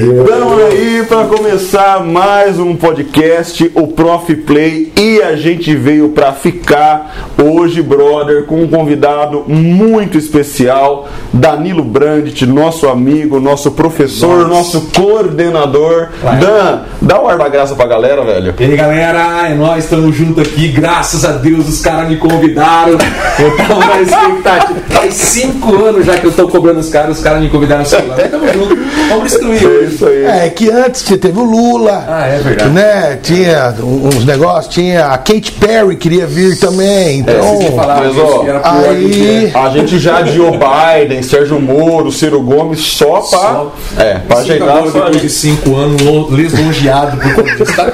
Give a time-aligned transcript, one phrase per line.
[0.00, 6.32] Estamos aí para começar mais um podcast, o Prof Play, e a gente veio para
[6.32, 14.54] ficar hoje, brother, com um convidado muito especial, Danilo Brandt, nosso amigo, nosso professor, Nossa.
[14.54, 16.10] nosso coordenador.
[16.22, 16.38] Vai.
[16.38, 18.54] Dan, dá o ar da graça pra galera, velho.
[18.56, 22.92] E aí galera, é nós estamos juntos aqui, graças a Deus os caras me convidaram.
[23.36, 24.80] Eu tava na expectativa.
[24.90, 27.88] Faz cinco anos já que eu tô cobrando os caras, os caras me convidaram no
[27.88, 28.16] celular.
[28.16, 30.24] Mas Tamo junto, vamos destruir É isso aí.
[30.24, 32.04] É que antes teve o Lula.
[32.08, 32.70] Ah, é verdade.
[32.70, 33.18] Né?
[33.22, 37.18] Tinha uns negócios, tinha a Kate Perry queria vir também.
[37.20, 39.58] Então, Vocês me falaram mas, ó, aí- é.
[39.58, 44.68] A gente já adiou Biden, Sérgio Moro, Ciro Gomes só pra, Só- é, pra ajeitar
[44.68, 46.00] agora, depois de cinco anos,
[46.30, 47.64] lisonjeado por conta.
[47.74, 47.92] Tá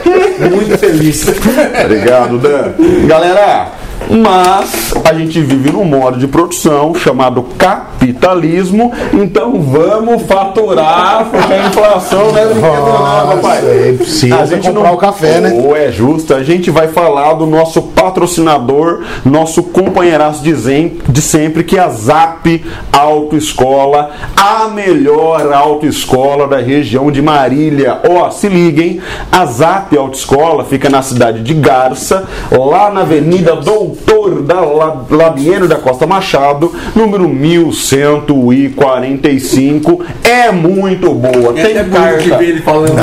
[0.50, 1.26] muito feliz.
[1.84, 2.72] Obrigado, Dan.
[3.06, 3.68] Galera,
[4.10, 11.66] mas a gente vive num modo de produção chamado capitalismo, então vamos faturar, porque a
[11.66, 13.58] inflação não é brincadeira não, Nossa, papai.
[13.58, 15.60] aí precisa comprar o café, né?
[15.62, 21.20] Ou é justo, a gente vai falar do nosso patrocinador, nosso companheiraço de, zem- de
[21.20, 27.98] sempre, que é a Zap Autoescola, a melhor autoescola da região de Marília.
[28.08, 29.00] Ó, se liguem,
[29.32, 35.66] a Zap Autoescola fica na cidade de Garça, lá na Avenida Doutor da La- Labieno
[35.66, 40.04] da Costa Machado, número 1145.
[40.22, 41.58] É muito boa.
[41.58, 42.44] É Tem carta.
[42.44, 43.02] ele falando, né?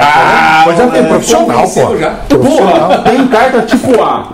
[0.00, 1.80] Ah, Mas já tem profissional, pô.
[2.38, 4.27] Porra, tem carta tipo A,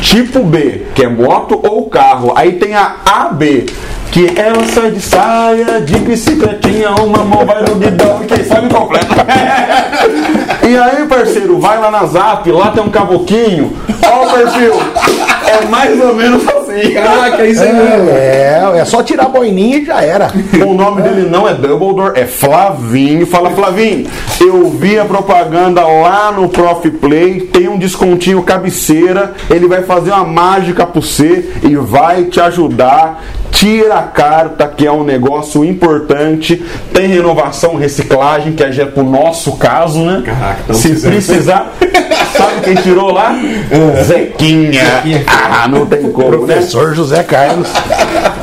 [0.00, 2.32] tipo B, que é moto ou carro.
[2.36, 3.66] Aí tem a AB,
[4.10, 8.68] que ela sai de saia, de bicicletinha, uma mão vai no guidão e quem sabe
[8.72, 9.06] completa.
[10.66, 14.72] E aí, parceiro, vai lá na Zap, lá tem um cavoquinho, ó o perfil.
[15.46, 16.42] É mais ou menos
[16.80, 16.94] assim.
[16.94, 18.10] Caraca, é isso aí mesmo.
[18.10, 20.28] é, é só tirar a boininha e já era.
[20.66, 23.26] O nome dele não é Dumbledore, é Flavinho.
[23.26, 24.06] Fala, Flavinho,
[24.40, 30.10] eu vi a propaganda lá no Prof Play, tem um descontinho cabeceira, ele vai fazer
[30.10, 33.22] uma mágica pra você e vai te ajudar.
[33.64, 36.62] Tira a carta, que é um negócio importante.
[36.92, 40.22] Tem renovação, reciclagem, que é já pro nosso caso, né?
[40.22, 41.72] Caraca, tão Se precisar,
[42.36, 43.34] sabe quem tirou lá?
[44.04, 44.82] Zequinha.
[45.26, 46.36] Ah, não tem como, né?
[46.36, 47.70] Professor José Carlos.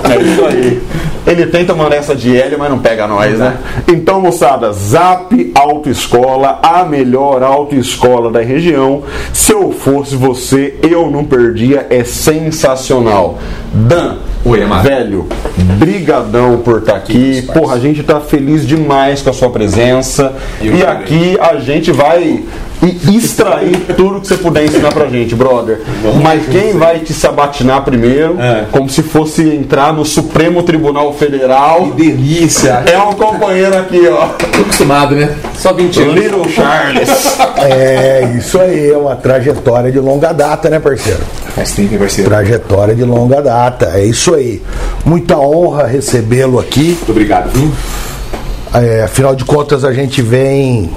[0.09, 0.81] É isso aí.
[1.27, 3.57] Ele tenta mandar essa de Hélio, mas não pega nós, né?
[3.87, 9.03] Então, moçada, Zap Autoescola, a melhor autoescola da região.
[9.31, 13.37] Se eu fosse você, eu não perdia, é sensacional.
[13.71, 14.87] Dan, Oi, Amado.
[14.87, 15.27] velho,
[15.77, 17.13] brigadão por estar aqui.
[17.17, 17.59] isso, parça.
[17.61, 20.33] Porra, a gente tá feliz demais com a sua presença.
[20.59, 20.83] Eu e também.
[20.87, 22.43] aqui a gente vai
[22.83, 25.79] e- extrair tudo que você puder ensinar pra gente, brother.
[26.21, 28.65] Mas quem vai te sabatinar primeiro, É.
[28.71, 32.83] como se fosse entrar no Supremo Tribunal Federal, Que delícia.
[32.85, 34.27] é um companheiro aqui, ó.
[34.27, 35.35] Tô acostumado, né?
[35.55, 36.15] Só 20 anos.
[36.15, 37.37] Little Charles.
[37.57, 41.19] É, isso aí, é uma trajetória de longa data, né, parceiro?
[41.55, 42.29] Faz tempo, hein, parceiro?
[42.29, 44.61] Trajetória de longa data, é isso aí.
[45.05, 46.95] Muita honra recebê-lo aqui.
[46.97, 47.71] Muito obrigado, viu?
[48.73, 50.89] É, afinal de contas, a gente vem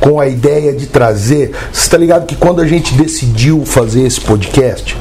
[0.00, 1.52] com a ideia de trazer.
[1.72, 4.96] Você está ligado que quando a gente decidiu fazer esse podcast,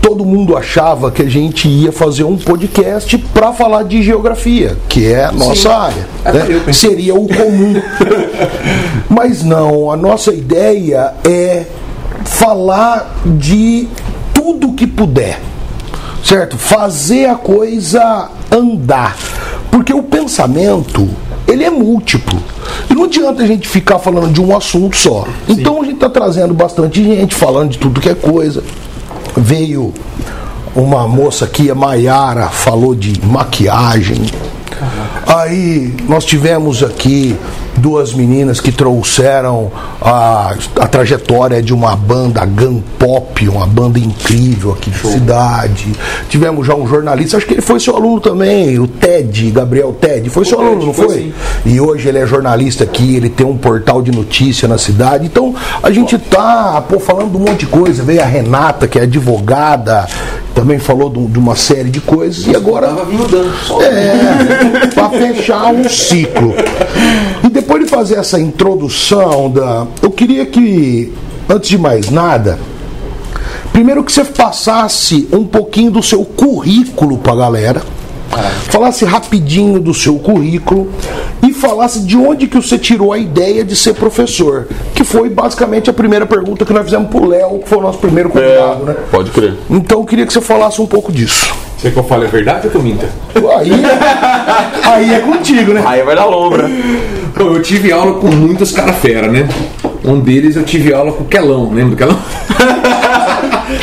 [0.00, 5.12] todo mundo achava que a gente ia fazer um podcast para falar de geografia, que
[5.12, 5.68] é a nossa Sim.
[5.68, 6.06] área.
[6.24, 6.72] Até né?
[6.72, 7.74] Seria o comum.
[9.08, 11.64] Mas não, a nossa ideia é
[12.24, 13.88] falar de
[14.34, 15.40] tudo que puder
[16.24, 16.56] certo?
[16.58, 19.16] Fazer a coisa andar.
[19.70, 21.08] Porque o pensamento,
[21.52, 22.40] ele é múltiplo.
[22.88, 25.26] E não adianta a gente ficar falando de um assunto só.
[25.48, 28.62] Então a gente está trazendo bastante gente falando de tudo que é coisa.
[29.36, 29.92] Veio
[30.74, 34.22] uma moça aqui, a Maiara, falou de maquiagem.
[35.26, 37.36] Aí nós tivemos aqui
[37.80, 44.72] duas meninas que trouxeram a, a trajetória de uma banda Gun Pop, uma banda incrível
[44.72, 45.92] aqui da cidade.
[46.28, 50.28] Tivemos já um jornalista, acho que ele foi seu aluno também, o Ted, Gabriel Ted,
[50.30, 51.34] foi seu Ted, aluno, não foi foi?
[51.64, 55.26] E hoje ele é jornalista aqui, ele tem um portal de notícia na cidade.
[55.26, 58.02] Então a gente tá pô, falando de um monte de coisa.
[58.02, 60.06] Veio a Renata, que é advogada,
[60.60, 62.46] também falou de, um- uma série de coisas.
[62.46, 62.88] E agora
[63.82, 66.54] é, para fechar um ciclo.
[67.42, 71.12] E depois de fazer essa introdução, da, eu queria que,
[71.48, 72.58] antes de mais nada,
[73.72, 77.82] primeiro que você passasse um pouquinho do seu currículo para a galera,
[78.70, 80.90] falasse rapidinho do seu currículo
[81.42, 84.68] e falasse de onde que você tirou a ideia de ser professor.
[84.94, 87.98] Que foi basicamente a primeira pergunta que nós fizemos pro Léo, que foi o nosso
[87.98, 88.96] primeiro convidado, né?
[89.10, 89.54] Pode crer.
[89.68, 91.52] Então eu queria que você falasse um pouco disso.
[91.76, 93.08] Você que eu falo é verdade ou que eu minta?
[93.58, 93.72] Aí,
[94.84, 95.82] aí é contigo, né?
[95.86, 96.68] Aí vai dar lombra.
[97.34, 99.48] Bom, eu tive aula com muitos cara fera, né?
[100.04, 102.18] Um deles eu tive aula com o Quelão, lembra do Quelão?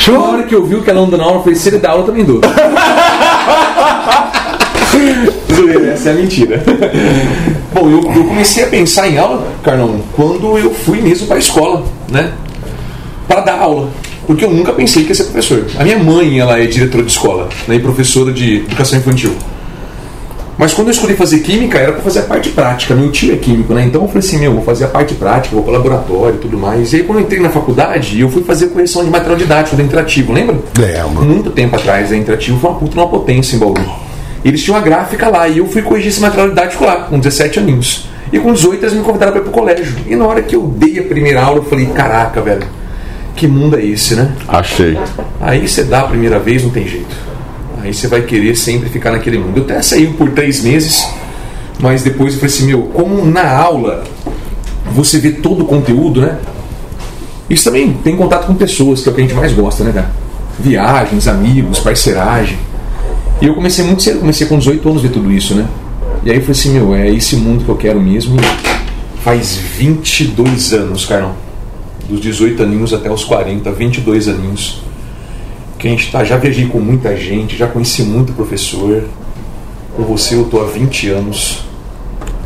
[0.07, 2.03] Na hora que eu vi o Quelão dando aula, eu falei, se ele dá aula,
[2.03, 2.39] eu também dou.
[5.93, 6.63] Essa é mentira.
[7.73, 11.39] Bom, eu, eu comecei a pensar em aula, Carlão, quando eu fui mesmo para a
[11.39, 12.31] escola, né?
[13.27, 13.89] Para dar aula.
[14.25, 15.65] Porque eu nunca pensei que ia ser professor.
[15.79, 17.75] A minha mãe, ela é diretora de escola, né?
[17.75, 19.33] E professora de educação infantil.
[20.57, 22.95] Mas quando eu escolhi fazer química, era para fazer a parte prática.
[22.95, 23.85] Meu tio é químico, né?
[23.85, 26.57] Então eu falei assim: meu, vou fazer a parte prática, vou para laboratório e tudo
[26.57, 26.93] mais.
[26.93, 29.83] E aí, quando eu entrei na faculdade, eu fui fazer correção de material didático da
[29.83, 30.57] Interativo, lembra?
[30.77, 31.23] Lembro.
[31.23, 33.85] Muito tempo atrás, a Interativo foi uma puta uma potência em Bauru.
[34.43, 37.59] Eles tinham uma gráfica lá e eu fui corrigir esse material didático lá, com 17
[37.59, 38.07] aninhos.
[38.31, 39.95] E com 18 eles me convidaram para ir pro colégio.
[40.07, 42.65] E na hora que eu dei a primeira aula, eu falei: caraca, velho,
[43.35, 44.33] que mundo é esse, né?
[44.47, 44.97] Achei.
[45.39, 47.26] Aí você dá a primeira vez, não tem jeito.
[47.87, 49.59] Aí você vai querer sempre ficar naquele mundo.
[49.59, 51.07] Eu até saí por três meses,
[51.79, 54.03] mas depois eu falei assim, meu, como na aula
[54.91, 56.37] você vê todo o conteúdo, né?
[57.49, 59.93] Isso também tem contato com pessoas, que é o que a gente mais gosta, né,
[59.93, 60.11] cara?
[60.59, 62.57] Viagens, amigos, parceragem.
[63.41, 65.65] E eu comecei muito cedo, comecei com 18 anos a ver tudo isso, né?
[66.25, 68.35] E aí eu falei assim, meu, é esse mundo que eu quero mesmo.
[68.35, 71.35] E faz 22 anos, Carlão.
[72.09, 74.81] Dos 18 aninhos até os 40, 22 aninhos
[75.77, 79.03] que a gente tá, já viajei com muita gente, já conheci muito professor.
[79.95, 81.63] Com você eu tô há 20 anos.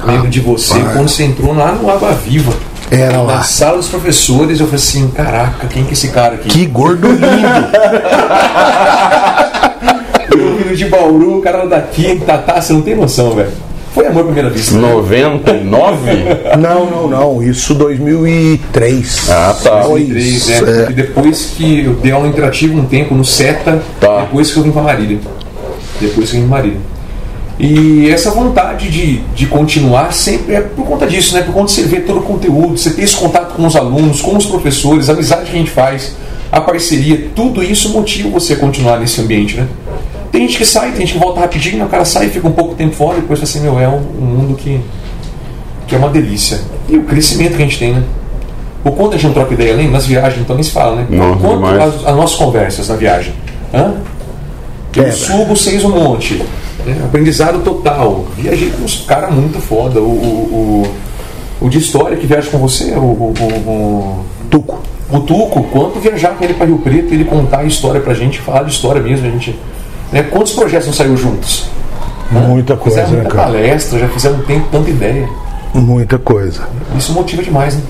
[0.03, 0.95] Lembro de você Rapaz.
[0.95, 2.53] quando você entrou lá no Água Viva.
[2.89, 3.43] Era Na lá.
[3.43, 6.49] sala dos professores, eu falei assim, caraca, quem que é esse cara aqui?
[6.49, 7.21] Que gordo lindo.
[10.31, 13.51] Eu vindo de Bauru, o cara daqui, Tatá, você não tem noção, velho.
[13.93, 14.75] Foi amor à primeira vista.
[14.75, 14.81] né?
[14.81, 16.11] 99?
[16.59, 17.43] Não, não, não.
[17.43, 19.29] Isso 2003.
[19.29, 19.81] Ah, tá.
[19.81, 20.71] Dois, 2003, né?
[20.71, 20.79] é.
[20.85, 24.21] Porque depois que eu dei aula interativa um tempo no SETA, Tá.
[24.21, 25.19] depois que eu vim pra Marília.
[25.99, 26.77] Depois que eu vim pra Marília.
[27.59, 31.41] E essa vontade de, de continuar sempre é por conta disso, né?
[31.41, 34.21] Por conta de você ver todo o conteúdo, você ter esse contato com os alunos,
[34.21, 36.15] com os professores, a amizade que a gente faz,
[36.51, 39.67] a parceria, tudo isso motiva você a continuar nesse ambiente, né?
[40.31, 42.73] Tem gente que sai, tem gente que volta rapidinho, o cara sai, fica um pouco
[42.75, 44.79] tempo fora, e depois fala assim, meu, é um, um mundo que,
[45.87, 46.59] que é uma delícia.
[46.87, 48.03] E o crescimento que a gente tem, né?
[48.83, 51.05] O quanto a gente troca ideia além nas viagens, então nem se fala, né?
[51.09, 53.33] Nossa, o quanto as, as nossas conversas na viagem.
[53.73, 53.93] Hã?
[54.95, 56.41] Eu É, subo seis um monte.
[56.85, 56.97] né?
[57.05, 58.25] Aprendizado total.
[58.37, 59.99] Viajei com uns caras muito foda.
[60.01, 60.87] O, o,
[61.61, 64.79] o, o de história que viaja com você, o, o, o, Tuco.
[65.11, 68.13] o, o Tuco, quanto viajar com ele para Rio Preto, ele contar a história pra
[68.13, 69.55] gente, falar de história mesmo, a gente.
[70.11, 70.23] Né?
[70.23, 71.69] Quantos projetos não saiu juntos?
[72.31, 73.51] Muita coisa, Fizeram né, muita cara?
[73.51, 75.29] palestra, já fizeram tempo, tanta ideia.
[75.73, 76.63] Muita coisa.
[76.97, 77.81] Isso motiva demais, né?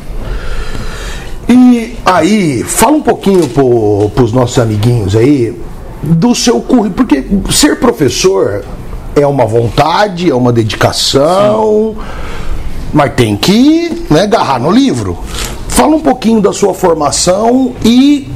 [1.50, 5.60] E aí, fala um pouquinho pro, pros nossos amiguinhos aí
[6.02, 8.64] do seu currículo, porque ser professor
[9.16, 11.96] é uma vontade, é uma dedicação,
[12.94, 15.18] mas tem que né, agarrar no livro.
[15.68, 18.30] Fala um pouquinho da sua formação e,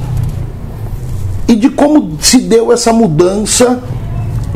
[1.48, 3.80] e de como se deu essa mudança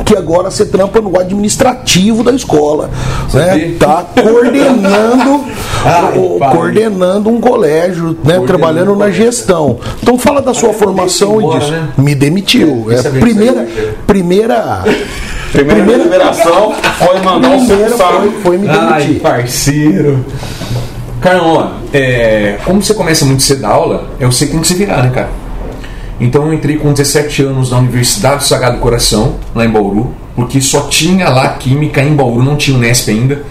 [0.04, 2.88] que agora você trampa no administrativo da escola,
[3.34, 3.74] né?
[3.78, 5.44] Tá coordenando,
[5.84, 8.40] Ai, o- coordenando um colégio, né?
[8.46, 9.78] Trabalhando na gestão.
[10.02, 11.72] Então fala da sua eu formação e embora, disso.
[11.72, 11.88] né?
[11.98, 12.86] Me demitiu.
[12.90, 13.66] É, primeira,
[14.06, 14.84] primeira,
[15.52, 19.20] Primeira Primeira- liberação foi mandar um foi, foi me Ai, demitir.
[19.20, 20.24] parceiro.
[21.20, 24.68] Cara, ó, é, como você começa muito cedo a aula, é você que tem que
[24.68, 25.28] se virar, né, cara?
[26.20, 30.60] Então eu entrei com 17 anos na Universidade do Sagrado Coração, lá em Bauru, porque
[30.60, 33.42] só tinha lá química em Bauru, não tinha o Nesp ainda.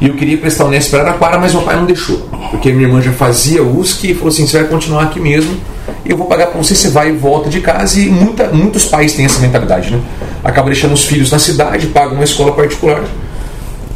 [0.00, 2.18] E eu queria prestar o Nesp para Araquara, mas meu pai não deixou.
[2.50, 5.56] Porque minha irmã já fazia USC e falou assim: você vai continuar aqui mesmo,
[6.04, 7.98] eu vou pagar para você, você vai e volta de casa.
[7.98, 10.00] E muita, muitos pais têm essa mentalidade, né?
[10.44, 13.02] Acaba deixando os filhos na cidade, pagam uma escola particular.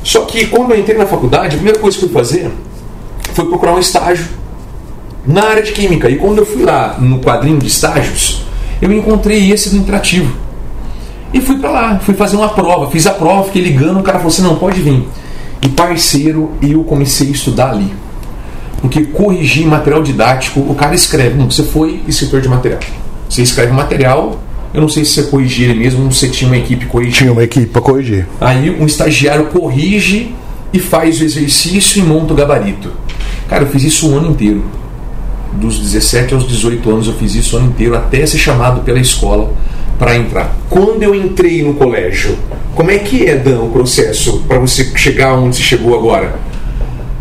[0.02, 2.50] Só que quando eu entrei na faculdade, a primeira coisa que eu fui fazer
[3.35, 4.26] foi procurar um estágio
[5.26, 6.09] na área de química.
[6.09, 8.45] E quando eu fui lá no quadrinho de estágios,
[8.81, 10.35] eu encontrei esse do interativo.
[11.33, 14.19] E fui pra lá, fui fazer uma prova, fiz a prova, fiquei ligando, o cara
[14.19, 15.07] falou assim: não, pode vir.
[15.62, 17.93] E parceiro, eu comecei a estudar ali.
[18.81, 22.81] Porque corrigir material didático, o cara escreve, não, você foi escritor de material.
[23.28, 24.38] Você escreve material,
[24.75, 27.16] eu não sei se você corrigia ele mesmo, você tinha uma equipe corrigindo.
[27.16, 28.26] Tinha uma equipe para corrigir.
[28.40, 30.35] Aí um estagiário corrige
[30.73, 32.93] e faz o exercício e monta o gabarito.
[33.49, 34.62] Cara, eu fiz isso o ano inteiro.
[35.61, 38.99] Dos 17 aos 18 anos eu fiz isso o ano inteiro até ser chamado pela
[38.99, 39.52] escola
[39.99, 40.54] para entrar.
[40.68, 42.37] Quando eu entrei no colégio,
[42.75, 46.34] como é que é, Dan, o processo para você chegar onde você chegou agora?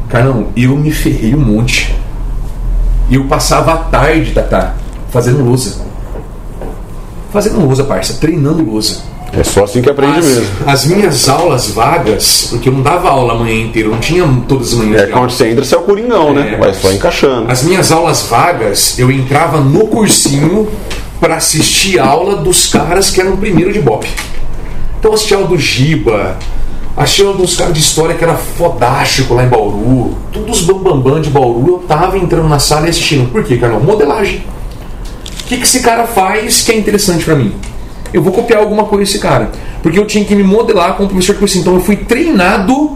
[0.09, 1.95] Carlão, eu me ferrei um monte.
[3.09, 4.75] Eu passava a tarde, Tatá,
[5.09, 5.81] fazendo lousa.
[7.31, 9.01] Fazendo lousa, parça, treinando lousa.
[9.35, 10.45] É só assim que aprende as, mesmo.
[10.67, 14.23] As minhas aulas vagas, porque eu não dava aula a manhã inteira, eu não tinha
[14.47, 15.01] todas as manhãs.
[15.01, 16.53] É quando você entra, você é o Coringão, né?
[16.53, 16.57] É.
[16.57, 17.51] Vai só encaixando.
[17.51, 20.69] As minhas aulas vagas, eu entrava no cursinho
[21.19, 24.07] para assistir aula dos caras que eram primeiro de Bop.
[24.99, 26.37] Então eu assistia aula do Giba,
[26.95, 30.15] assistia aula dos caras de história que era fodástico lá em Bauru.
[30.31, 33.31] Todos os bambambam de Bauru, eu tava entrando na sala e assistindo.
[33.31, 33.79] Por quê, Carlão?
[33.79, 34.43] Modelagem.
[35.41, 37.53] O que, que esse cara faz que é interessante para mim?
[38.13, 39.49] Eu vou copiar alguma coisa desse cara.
[39.81, 41.61] Porque eu tinha que me modelar como professor de cursinho.
[41.61, 42.91] Então eu fui treinado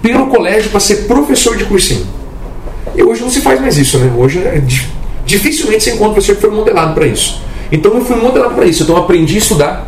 [0.00, 2.06] pelo colégio para ser professor de cursinho.
[2.94, 4.10] E hoje não se faz mais isso, né?
[4.16, 4.88] Hoje é di-
[5.26, 7.42] dificilmente você encontra um professor que foi modelado para isso.
[7.70, 8.82] Então eu fui modelado para isso.
[8.84, 9.86] Então eu aprendi a estudar,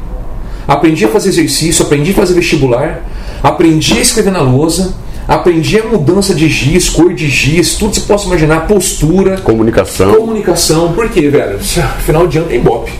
[0.66, 3.02] aprendi a fazer exercício, aprendi a fazer vestibular,
[3.42, 4.94] aprendi a escrever na lousa,
[5.26, 10.14] aprendi a mudança de giz, cor de giz, tudo que você possa imaginar, postura, Comunicação.
[10.14, 10.92] comunicação.
[10.92, 11.58] Por quê, velho?
[11.58, 12.92] Final de ano tem Ibope.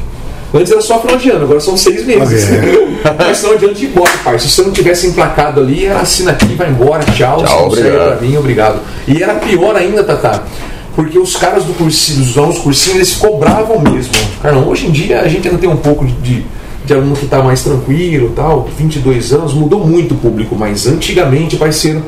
[0.53, 2.49] Antes era só final de ano, agora são seis meses.
[3.17, 4.49] Mas final de ano de Ibope, parça.
[4.49, 8.19] Se você não tivesse emplacado ali, assina aqui, vai embora, tchau, serve obrigado.
[8.19, 8.81] pra mim, obrigado.
[9.07, 10.43] E era pior ainda, Tatá.
[10.95, 14.13] Porque os caras do cursinho, os alunos do cursinho, eles cobravam mesmo.
[14.43, 16.45] Carlão, hoje em dia a gente ainda tem um pouco de, de,
[16.85, 21.57] de aluno que está mais tranquilo tal, 22 anos, mudou muito o público, mas antigamente,
[21.57, 22.03] parceiro.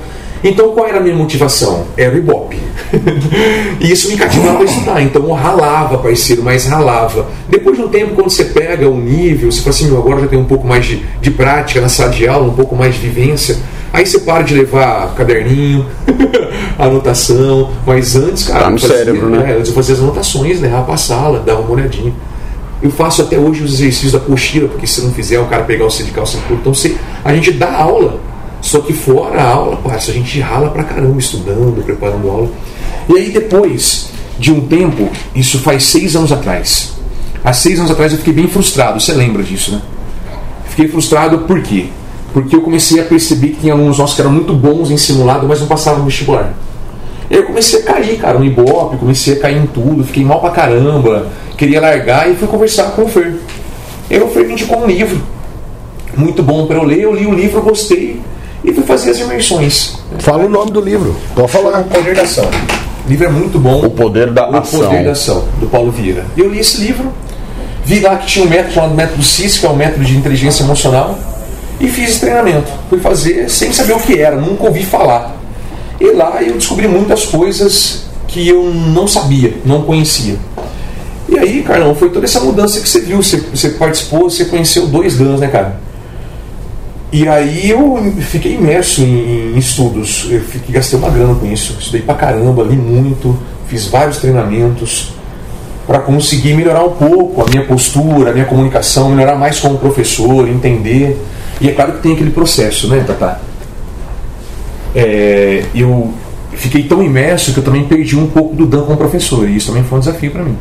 [0.45, 1.85] Então qual era a minha motivação?
[1.97, 2.59] Era o Ibope.
[3.81, 5.01] e isso me cativava a estudar.
[5.03, 7.27] Então eu ralava, parceiro, mas ralava.
[7.49, 10.27] Depois de um tempo, quando você pega o nível, você fala assim, "Meu, agora já
[10.27, 13.01] tem um pouco mais de, de prática na sala de aula, um pouco mais de
[13.01, 13.57] vivência.
[13.93, 15.87] Aí você para de levar caderninho,
[16.79, 17.71] anotação.
[17.87, 19.51] Mas antes, cara, Tá no fazia- cérebro, né?
[19.53, 22.13] é, antes eu fazia as anotações, levava pra sala, dava uma olhadinha.
[22.83, 25.85] Eu faço até hoje os exercícios da cochila, porque se não fizer, o cara pegar
[25.87, 26.55] o C de calça curta.
[26.55, 28.19] Então você, a gente dá aula,
[28.63, 32.49] só que fora a aula, parça, a gente rala pra caramba estudando, preparando aula.
[33.09, 36.95] E aí depois de um tempo, isso faz seis anos atrás.
[37.45, 39.83] Há seis anos atrás eu fiquei bem frustrado, você lembra disso, né?
[40.71, 41.87] Fiquei frustrado por quê?
[42.33, 45.47] Porque eu comecei a perceber que tinha alunos nossos que eram muito bons em simulado,
[45.47, 46.55] mas não passavam no vestibular.
[47.29, 50.51] Eu comecei a cair, cara, no Ibope, comecei a cair em tudo, fiquei mal pra
[50.51, 51.27] caramba,
[51.59, 53.35] queria largar e fui conversar com o Fer.
[54.09, 55.21] E aí o Fer me indicou um livro,
[56.17, 58.21] muito bom para eu ler, eu li o livro, gostei
[58.65, 59.99] e fui fazer as imersões.
[60.19, 61.17] Fala o nome do livro.
[61.35, 61.81] Pode falar.
[61.81, 62.49] O Poder da Ação.
[63.05, 63.85] O livro é muito bom.
[63.85, 64.81] O poder da O ação.
[64.81, 66.25] Poder da Ação, do Paulo Vieira.
[66.37, 67.13] Eu li esse livro,
[67.85, 70.63] vi lá que tinha um método chamado método CIS, que é um método de inteligência
[70.63, 71.19] emocional,
[71.81, 72.71] e fiz esse treinamento.
[72.89, 75.37] Fui fazer sem saber o que era, nunca ouvi falar.
[76.01, 80.37] E lá eu descobri muitas coisas que eu não sabia, não conhecia.
[81.29, 83.23] E aí, Carlão, foi toda essa mudança que você viu.
[83.23, 85.81] Você, você participou, você conheceu dois GANs, né, cara?
[87.13, 90.27] E aí eu fiquei imerso em, em estudos.
[90.31, 91.77] Eu fiquei, gastei uma grana com isso.
[91.79, 93.39] Estudei pra caramba, li muito,
[93.69, 95.13] fiz vários treinamentos
[95.87, 100.49] para conseguir melhorar um pouco a minha postura, a minha comunicação, melhorar mais como professor,
[100.49, 101.21] entender.
[101.61, 103.41] E é claro que tem aquele processo, né, Tatá?
[104.95, 106.13] É, eu
[106.53, 109.69] fiquei tão imerso que eu também perdi um pouco do Dan como professor, e isso
[109.69, 110.57] também foi um desafio para mim.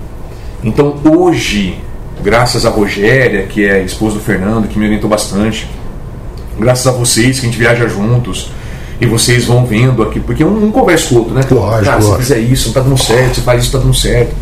[0.63, 1.77] Então hoje,
[2.21, 5.67] graças a Rogéria, que é a esposa do Fernando, que me orientou bastante,
[6.61, 8.51] graças a vocês que a gente viaja juntos,
[8.99, 11.41] e vocês vão vendo aqui, porque um, um conversa com o outro, né?
[11.49, 12.17] Lógico, Cara, se lógico.
[12.17, 14.35] fizer isso, não tá dando certo, se faz isso, tá dando certo.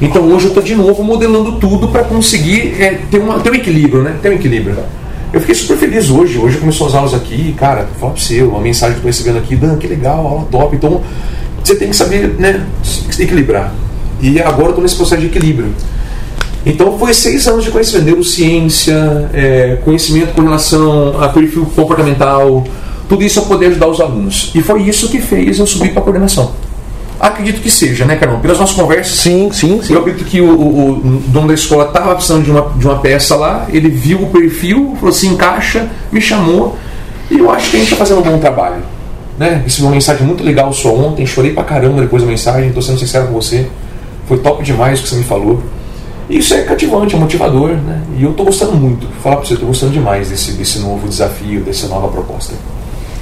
[0.00, 3.54] Então hoje eu estou de novo modelando tudo para conseguir é, ter, uma, ter um
[3.54, 4.16] equilíbrio, né?
[4.20, 4.76] Ter um equilíbrio.
[5.32, 6.38] Eu fiquei super feliz hoje.
[6.38, 9.08] Hoje começou as aulas aqui, cara, vou falar pra você, uma mensagem que eu tô
[9.08, 10.76] recebendo aqui, Dan, que legal, aula top.
[10.76, 11.00] Então,
[11.64, 13.72] você tem que saber, né, se equilibrar.
[14.20, 15.72] E agora eu tô nesse processo de equilíbrio.
[16.64, 22.64] Então foi seis anos de conhecimento, neurociência, é, conhecimento com relação a perfil comportamental,
[23.08, 24.52] tudo isso a poder ajudar os alunos.
[24.54, 26.52] E foi isso que fez eu subir para a coordenação.
[27.18, 28.38] Acredito que seja, né, Carol?
[28.38, 29.92] Pelas nossas conversas, Sim, sim, sim.
[29.92, 32.98] eu acredito que o, o- o dono da escola estava precisando de uma, de uma
[32.98, 36.76] peça lá, ele viu o perfil, falou assim, encaixa, me chamou,
[37.30, 38.82] e eu acho que a gente está fazendo um bom trabalho.
[39.38, 39.62] Né?
[39.64, 42.98] Recebi uma mensagem muito legal só ontem, chorei pra caramba depois da mensagem, estou sendo
[42.98, 43.66] sincero com você.
[44.26, 45.62] Foi top demais o que você me falou.
[46.32, 48.02] Isso é cativante, é motivador, né?
[48.16, 49.06] E eu estou gostando muito.
[49.22, 52.54] Falar para você, estou gostando demais desse, desse novo desafio, dessa nova proposta.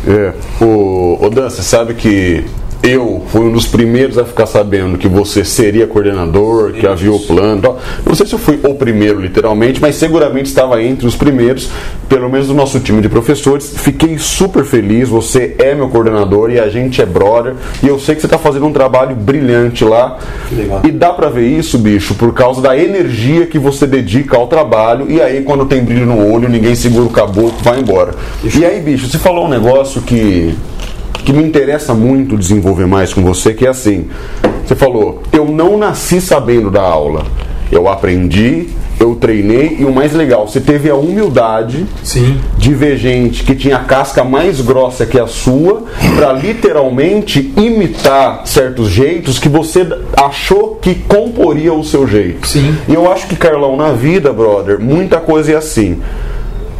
[0.06, 0.32] É.
[0.64, 2.44] O, o Dan, você sabe que
[2.82, 7.18] eu fui um dos primeiros a ficar sabendo que você seria coordenador, que havia o
[7.20, 7.60] plano.
[7.60, 7.78] tal.
[8.06, 11.68] Não sei se eu fui o primeiro, literalmente, mas seguramente estava entre os primeiros,
[12.08, 13.74] pelo menos do nosso time de professores.
[13.76, 15.08] Fiquei super feliz.
[15.08, 17.54] Você é meu coordenador e a gente é brother.
[17.82, 20.18] E eu sei que você está fazendo um trabalho brilhante lá.
[20.50, 20.80] Legal.
[20.84, 25.10] E dá pra ver isso, bicho, por causa da energia que você dedica ao trabalho.
[25.10, 28.14] E aí, quando tem brilho no olho, ninguém segura o caboclo, vai embora.
[28.42, 30.54] E aí, bicho, você falou um negócio que
[31.12, 34.08] que me interessa muito desenvolver mais com você, que é assim.
[34.64, 37.24] Você falou, eu não nasci sabendo da aula.
[37.70, 38.68] Eu aprendi,
[39.00, 42.38] eu treinei e o mais legal, você teve a humildade Sim.
[42.58, 45.84] de ver gente que tinha a casca mais grossa que a sua
[46.16, 49.86] para literalmente imitar certos jeitos que você
[50.16, 52.46] achou que comporia o seu jeito.
[52.46, 52.76] Sim.
[52.86, 55.98] E eu acho que Carlão na vida, brother, muita coisa é assim.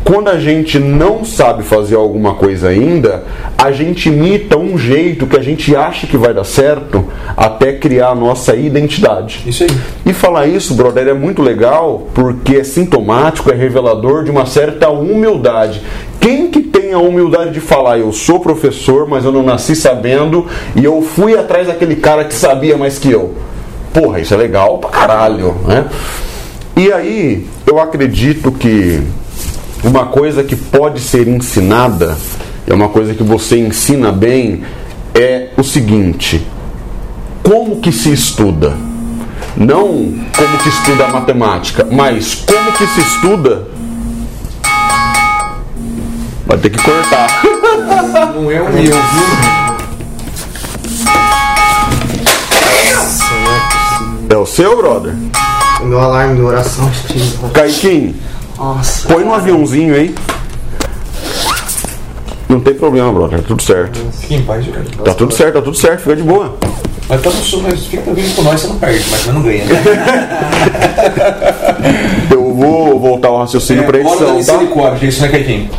[0.04, 3.22] Quando a gente não sabe fazer alguma coisa ainda,
[3.56, 7.04] a gente imita um jeito que a gente acha que vai dar certo
[7.36, 9.42] até criar a nossa identidade.
[9.46, 9.70] Isso aí.
[10.04, 14.88] E falar isso, brother, é muito legal porque é sintomático, é revelador de uma certa
[14.88, 15.82] humildade.
[16.18, 20.46] Quem que tem a humildade de falar, eu sou professor, mas eu não nasci sabendo
[20.74, 23.34] e eu fui atrás daquele cara que sabia mais que eu?
[23.92, 25.86] Porra, isso é legal pra caralho, né?
[26.76, 29.02] E aí, eu acredito que
[29.82, 32.16] uma coisa que pode ser ensinada,
[32.66, 34.62] é uma coisa que você ensina bem,
[35.14, 36.46] é o seguinte:
[37.42, 38.76] como que se estuda?
[39.56, 43.68] Não como que estuda a matemática, mas como que se estuda.
[46.46, 47.42] Vai ter que cortar.
[48.34, 49.60] Não é o meu, viu?
[54.28, 55.14] É o seu, brother?
[55.80, 56.90] O meu alarme de oração.
[57.52, 58.14] Caiquinho,
[58.60, 59.08] Nossa.
[59.08, 60.14] põe no aviãozinho aí.
[62.46, 63.98] Não tem problema, brother, tá tudo certo.
[64.12, 64.66] Fique em paz.
[65.02, 66.56] Tá tudo certo, tá tudo certo, fica de boa.
[67.08, 69.42] Mas tá no sul, mas fica vindo com nós, você não perde, mas você não
[69.42, 69.82] ganha, né?
[72.30, 74.34] Eu vou voltar o raciocínio pra hora da edição, tá?
[74.34, 75.70] misericórdia, isso, né, Caiquinho?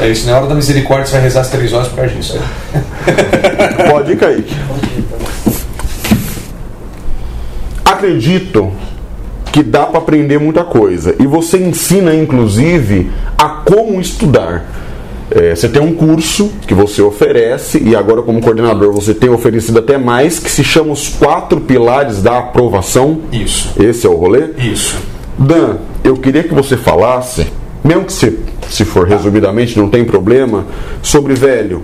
[0.00, 2.38] É isso, na hora da misericórdia você vai rezar as três horas por causa disso.
[2.38, 2.46] né?
[3.90, 4.54] Pode ir, Kaique.
[7.84, 8.70] Acredito
[9.58, 11.16] que dá para aprender muita coisa.
[11.18, 14.64] E você ensina, inclusive, a como estudar.
[15.32, 19.80] É, você tem um curso que você oferece, e agora, como coordenador, você tem oferecido
[19.80, 23.22] até mais, que se chama Os Quatro Pilares da Aprovação.
[23.32, 23.72] Isso.
[23.82, 24.50] Esse é o rolê?
[24.58, 24.96] Isso.
[25.36, 27.48] Dan, eu queria que você falasse,
[27.82, 28.38] mesmo que se,
[28.70, 30.66] se for resumidamente, não tem problema,
[31.02, 31.82] sobre, velho,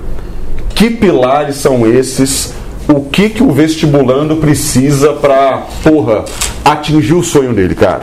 [0.77, 2.55] que pilares são esses?
[2.88, 6.25] O que, que o vestibulando precisa pra, porra,
[6.64, 8.03] atingir o sonho dele, cara?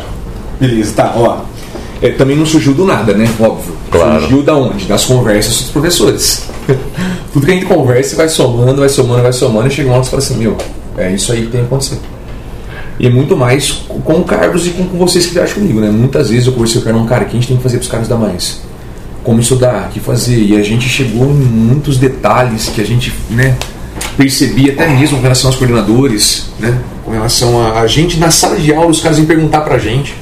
[0.59, 1.41] Beleza, tá, ó.
[2.01, 3.29] É, também não surgiu do nada, né?
[3.39, 3.75] Óbvio.
[3.91, 4.21] Claro.
[4.21, 4.85] Surgiu da onde?
[4.85, 6.47] Das conversas dos professores.
[7.31, 10.03] Tudo que a gente conversa vai somando, vai somando, vai somando, e chega uma hora
[10.03, 10.57] você fala assim, meu,
[10.97, 11.99] é isso aí que tem que acontecer.
[12.99, 15.89] E é muito mais com o Carlos e com, com vocês que viajam comigo, né?
[15.89, 17.83] Muitas vezes eu conversei com o cara, o que a gente tem que fazer para
[17.83, 18.61] os caras dar mais?
[19.23, 20.37] Como estudar, o que fazer?
[20.37, 23.55] E a gente chegou em muitos detalhes que a gente, né,
[24.17, 26.77] percebia até mesmo com relação aos coordenadores, né?
[27.03, 30.15] Com relação a, a gente na sala de aula, os caras iam perguntar pra gente.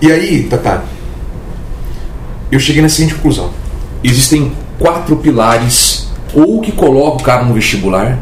[0.00, 0.82] E aí, Tata,
[2.50, 3.50] eu cheguei na seguinte conclusão.
[4.02, 8.18] Existem quatro pilares, ou que coloca o cara no vestibular,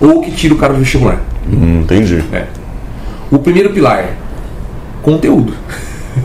[0.00, 1.20] ou que tira o cara do vestibular.
[1.48, 2.24] Hum, entendi.
[2.32, 2.46] É.
[3.30, 4.16] O primeiro pilar,
[5.02, 5.54] conteúdo.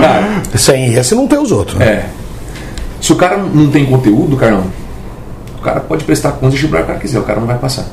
[0.00, 1.78] cara, Sem esse não tem os outros.
[1.78, 1.86] né?
[1.86, 2.06] é.
[3.00, 4.64] Se o cara não tem conteúdo, Carlão,
[5.64, 7.86] cara pode prestar quantos vestibular o cara quiser, o cara não vai passar.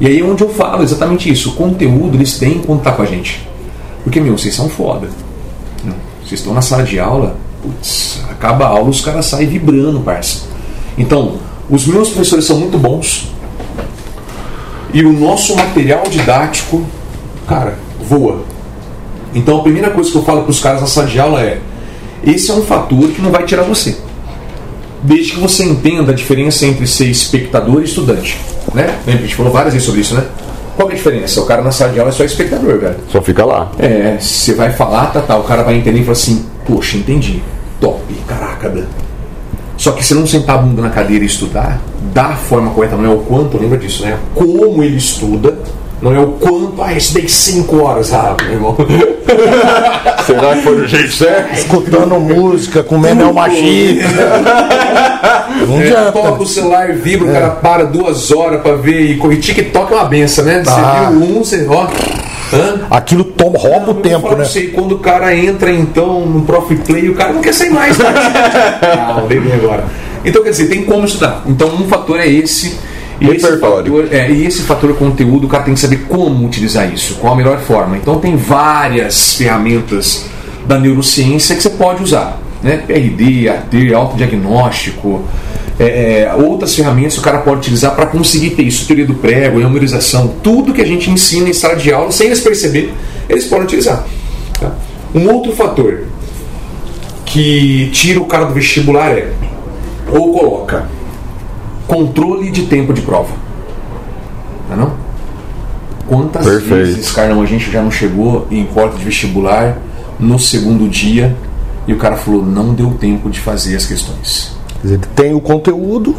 [0.00, 1.50] E aí é onde eu falo exatamente isso.
[1.50, 3.46] O conteúdo eles têm quando tá com a gente.
[4.02, 5.08] Porque, meu, vocês são foda.
[6.24, 10.44] Vocês estão na sala de aula, putz, acaba a aula, os caras saem vibrando, parça.
[10.96, 11.34] Então,
[11.68, 13.30] os meus professores são muito bons.
[14.94, 16.84] E o nosso material didático,
[17.46, 18.42] cara, voa.
[19.34, 21.60] Então a primeira coisa que eu falo para os caras na sala de aula é:
[22.24, 23.96] esse é um fator que não vai tirar você.
[25.02, 28.38] Desde que você entenda a diferença entre ser espectador e estudante.
[28.74, 28.98] Né?
[29.06, 30.24] A gente falou várias vezes sobre isso, né?
[30.76, 31.40] Qual é a diferença?
[31.40, 32.96] O cara na sala de aula é só espectador, velho.
[33.10, 33.70] Só fica lá.
[33.78, 37.42] É, você vai falar, tá, tá, o cara vai entender e falar assim, poxa, entendi.
[37.80, 38.84] Top, caraca, Dan.
[39.76, 41.80] Só que se não sentar a bunda na cadeira e estudar,
[42.12, 44.18] da forma correta, não é o quanto, lembra disso, né?
[44.34, 45.58] Como ele estuda,
[46.02, 48.76] não é o quanto, ah, estudei 5 horas, ah, meu irmão.
[50.26, 51.54] Será que foi do jeito certo?
[51.54, 54.00] Escutando música, comendo é uma chip.
[55.66, 56.12] Não É, adianta.
[56.12, 59.36] toca o celular, vibra, o cara para duas horas pra ver e.
[59.36, 60.62] TikTok é uma benção, né?
[60.64, 61.10] Tá.
[61.10, 61.66] Você viu um, você.
[61.68, 61.86] Ó.
[62.52, 62.80] Hã?
[62.90, 64.44] Aquilo toma, rouba o tempo, Eu né?
[64.44, 67.96] sei, quando o cara entra então no Prof Play, o cara não quer sair mais.
[67.96, 68.12] Cara.
[68.82, 69.22] ah,
[69.54, 69.84] agora.
[70.24, 71.42] Então, quer dizer, tem como estudar.
[71.46, 72.76] Então, um fator é esse.
[73.20, 76.92] E esse, fator, é, e esse fator conteúdo, o cara tem que saber como utilizar
[76.92, 77.96] isso, qual a melhor forma.
[77.96, 80.24] Então, tem várias ferramentas
[80.66, 82.40] da neurociência que você pode usar.
[82.62, 82.78] Né?
[82.78, 85.24] PRD, AT, autodiagnóstico,
[85.78, 89.14] é, é, outras ferramentas que o cara pode utilizar para conseguir ter isso, teoria do
[89.14, 92.92] prego, memorização, tudo que a gente ensina em sala de aula, sem eles perceber,
[93.28, 94.04] eles podem utilizar.
[94.58, 94.74] tá?
[95.14, 96.04] Um outro fator
[97.24, 99.32] que tira o cara do vestibular é
[100.08, 100.86] ou coloca
[101.90, 103.34] controle de tempo de prova.
[104.68, 104.92] Não é não?
[106.06, 106.68] Quantas Perfeito.
[106.68, 109.76] vezes, Carlão, a gente já não chegou em porta de vestibular
[110.18, 111.36] no segundo dia
[111.88, 114.52] e o cara falou, não deu tempo de fazer as questões.
[114.80, 116.14] Quer dizer, tem o conteúdo,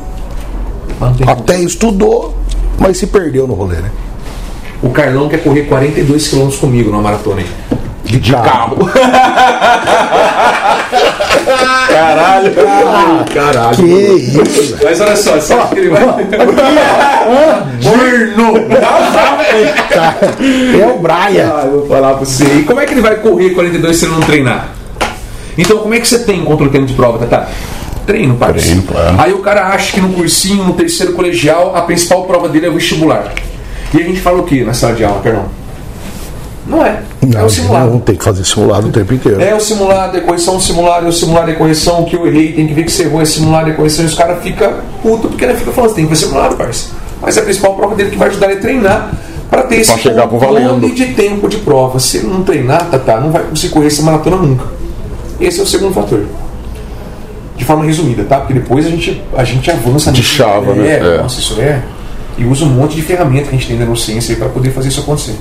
[1.17, 2.35] tem até estudou,
[2.77, 3.91] mas se perdeu no rolê, né?
[4.83, 7.47] O Carlão quer correr 42 km comigo numa maratona aí.
[8.19, 8.77] De, carro.
[11.89, 12.51] Caralho.
[13.33, 13.75] Caralho.
[13.75, 14.77] Que isso.
[14.83, 16.01] Mas olha só, acha que ele vai.
[17.83, 18.57] Corno!
[20.79, 21.51] É o Brian.
[21.53, 22.45] Ah, eu vou falar pra você.
[22.45, 24.69] E como é que ele vai correr 42 se ele não treinar?
[25.57, 27.49] Então, como é que você tem contra o tempo de prova, Tata?
[28.05, 28.81] Treino, parceiro.
[28.81, 29.21] Treino, claro.
[29.21, 32.69] Aí o cara acha que no cursinho, no terceiro colegial, a principal prova dele é
[32.69, 33.31] o vestibular.
[33.93, 35.60] E a gente fala o que na sala de aula, perdão?
[36.65, 37.01] Não é.
[37.35, 37.91] é o simulado.
[37.91, 39.41] Não tem que fazer simulado o tempo inteiro.
[39.41, 42.53] É o simulado, é correção simulado, é o simulado, é correção, o que eu errei,
[42.53, 45.27] tem que ver que você errou, é simulado, é correção, e os caras ficam puto
[45.27, 46.95] porque ele fica falando, você tem que ver simulado, parceiro.
[47.21, 49.11] Mas a principal prova dele que vai ajudar ele a treinar
[49.49, 50.89] para ter esse chegar controle valendo.
[50.95, 51.99] de tempo de prova.
[51.99, 54.65] Se ele não treinar, tá, tá, não vai conseguir correr essa maratona nunca.
[55.39, 56.23] Esse é o segundo fator.
[57.57, 58.37] De forma resumida, tá?
[58.37, 60.33] Porque depois a gente, a gente avança De nisso.
[60.35, 61.15] chava, é, né?
[61.15, 61.17] É.
[61.21, 61.81] Nossa, isso é.
[62.37, 64.87] E usa um monte de ferramenta que a gente tem na neurociência para poder fazer
[64.87, 65.35] isso acontecer.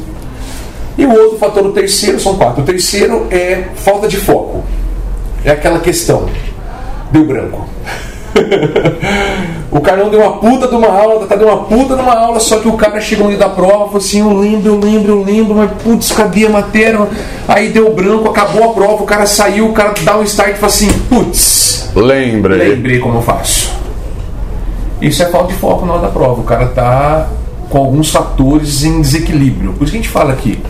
[0.99, 2.63] E o outro fator, o terceiro, são quatro.
[2.63, 4.63] O terceiro é falta de foco.
[5.45, 6.29] É aquela questão.
[7.11, 7.69] Deu branco.
[9.71, 12.39] o Carlão deu uma puta de uma aula, tá deu uma puta de uma aula,
[12.39, 15.13] só que o cara chegou no meio da prova, falou assim, eu lembro, eu lembro,
[15.13, 17.09] eu lembro, mas putz, cadê a matéria?
[17.49, 20.55] Aí deu branco, acabou a prova, o cara saiu, o cara dá um start e
[20.55, 22.69] fala assim, putz, Lembra aí.
[22.71, 23.81] lembrei como eu faço.
[25.01, 26.41] Isso é falta de foco na hora da prova.
[26.41, 27.29] O cara tá
[27.69, 29.73] com alguns fatores em desequilíbrio.
[29.73, 30.61] Por isso que a gente fala aqui.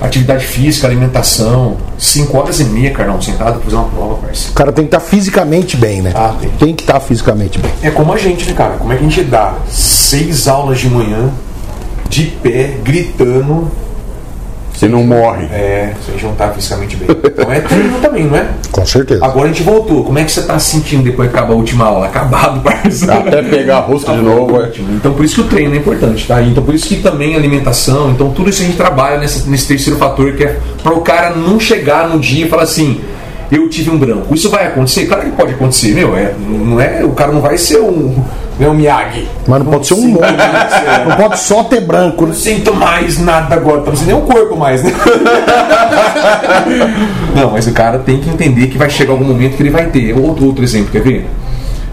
[0.00, 4.50] Atividade física, alimentação, 5 horas e meia, Carlão, sentado pra fazer uma prova, parceiro.
[4.50, 6.12] O cara tem que estar fisicamente bem, né?
[6.14, 6.50] Ah, tem.
[6.50, 7.70] Tem que estar fisicamente bem.
[7.82, 8.74] É como a gente, né, cara?
[8.76, 11.30] Como é que a gente dá seis aulas de manhã,
[12.08, 13.70] de pé, gritando,
[14.76, 15.46] Se não morre.
[15.46, 17.08] é, se a gente não tá fisicamente bem.
[17.10, 18.46] Então é treino também, não é?
[18.70, 19.24] Com certeza.
[19.24, 20.04] Agora a gente voltou.
[20.04, 22.06] Como é que você tá se sentindo depois que acaba a última aula?
[22.06, 23.12] Acabado, parceiro.
[23.14, 24.60] Até pegar a rosca de novo.
[24.60, 24.70] é.
[24.90, 26.42] Então por isso que o treino é importante, tá?
[26.42, 29.66] Então por isso que também a alimentação, então tudo isso a gente trabalha nesse, nesse
[29.66, 33.00] terceiro fator que é para o cara não chegar no dia e falar assim,
[33.50, 34.34] eu tive um branco.
[34.34, 35.06] Isso vai acontecer?
[35.06, 36.16] Claro que pode acontecer, meu.
[36.16, 38.22] É, não é, o cara não vai ser um,
[38.58, 39.28] não é um Miyagi.
[39.46, 40.20] Mas não pode ser um monte.
[40.20, 41.08] vai ser.
[41.08, 42.28] Não pode só ter branco, né?
[42.28, 44.92] Não sinto mais nada agora, não sinto nem o corpo mais, né?
[47.36, 49.86] não, mas o cara tem que entender que vai chegar algum momento que ele vai
[49.86, 50.18] ter.
[50.18, 51.26] Outro, outro exemplo, quer ver?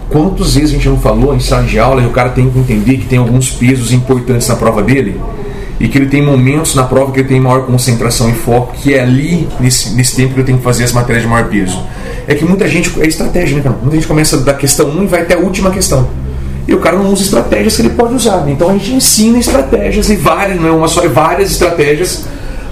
[0.08, 2.58] Quantas vezes a gente não falou em sala de aula e o cara tem que
[2.58, 5.20] entender que tem alguns pesos importantes na prova dele
[5.80, 8.94] e que ele tem momentos na prova que ele tem maior concentração e foco, que
[8.94, 11.82] é ali, nesse, nesse tempo que eu tenho que fazer as matérias de maior peso.
[12.26, 13.76] É que muita gente, é estratégia, né, cara?
[13.80, 16.08] Muita gente começa da questão 1 e vai até a última questão.
[16.66, 18.38] E o cara não usa estratégias que ele pode usar.
[18.38, 18.52] né?
[18.52, 22.24] Então a gente ensina estratégias e várias, não é uma só, é várias estratégias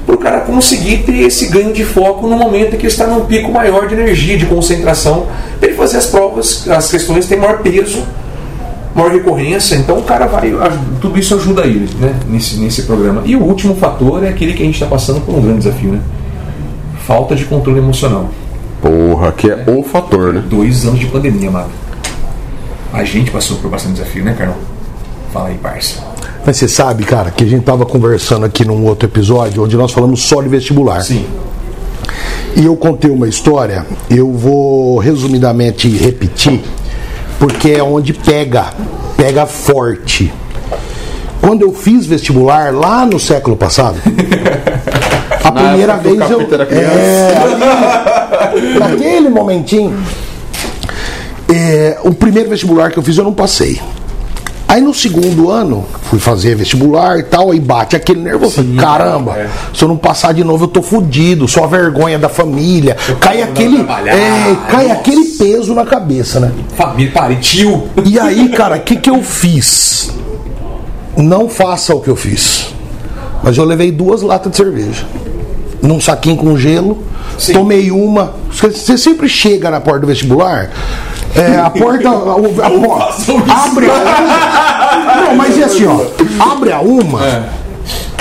[0.07, 3.07] para o cara conseguir ter esse ganho de foco no momento em que ele está
[3.07, 5.27] num pico maior de energia, de concentração,
[5.59, 8.03] para ele fazer as provas, as questões têm maior peso,
[8.95, 10.53] maior recorrência, então o cara vai.
[11.01, 13.23] Tudo isso ajuda ele né, nesse, nesse programa.
[13.25, 15.93] E o último fator é aquele que a gente está passando por um grande desafio,
[15.93, 16.01] né?
[17.07, 18.29] Falta de controle emocional.
[18.81, 20.43] Porra, que é o fator, né?
[20.49, 21.71] Dois anos de pandemia, mano.
[22.93, 24.57] A gente passou por bastante desafio, né, Carol?
[25.33, 26.01] Fala aí, parça.
[26.45, 29.93] Mas você sabe, cara, que a gente tava conversando aqui num outro episódio onde nós
[29.93, 31.01] falamos só de vestibular.
[31.01, 31.25] Sim.
[32.55, 36.61] E eu contei uma história, eu vou resumidamente repetir,
[37.39, 38.67] porque é onde pega,
[39.17, 40.33] pega forte.
[41.41, 43.97] Quando eu fiz vestibular lá no século passado,
[45.43, 46.41] a primeira vez eu.
[46.71, 47.37] É,
[48.53, 49.97] ali, naquele momentinho,
[51.53, 53.81] é, o primeiro vestibular que eu fiz eu não passei.
[54.73, 58.63] Aí no segundo ano, fui fazer vestibular e tal, aí bate aquele nervoso.
[58.63, 59.51] Sim, Caramba, é.
[59.75, 62.97] se eu não passar de novo, eu tô fudido, só a vergonha da família.
[63.21, 63.81] Cai quero aquele.
[63.83, 65.01] É, cai nossa.
[65.01, 66.53] aquele peso na cabeça, né?
[66.75, 67.87] Família, pare, tio.
[68.03, 70.11] E aí, cara, o que, que eu fiz?
[71.19, 72.73] Não faça o que eu fiz.
[73.43, 75.05] Mas eu levei duas latas de cerveja.
[75.83, 77.03] Num saquinho com gelo.
[77.39, 77.53] Sim.
[77.53, 78.37] Tomei uma.
[78.51, 80.71] Você sempre chega na porta do vestibular.
[81.35, 82.09] É, a porta.
[82.09, 83.33] A, a isso.
[83.49, 85.23] abre a uma.
[85.25, 86.53] Não, mas é assim, ó.
[86.53, 87.25] Abre a uma.
[87.25, 87.43] É.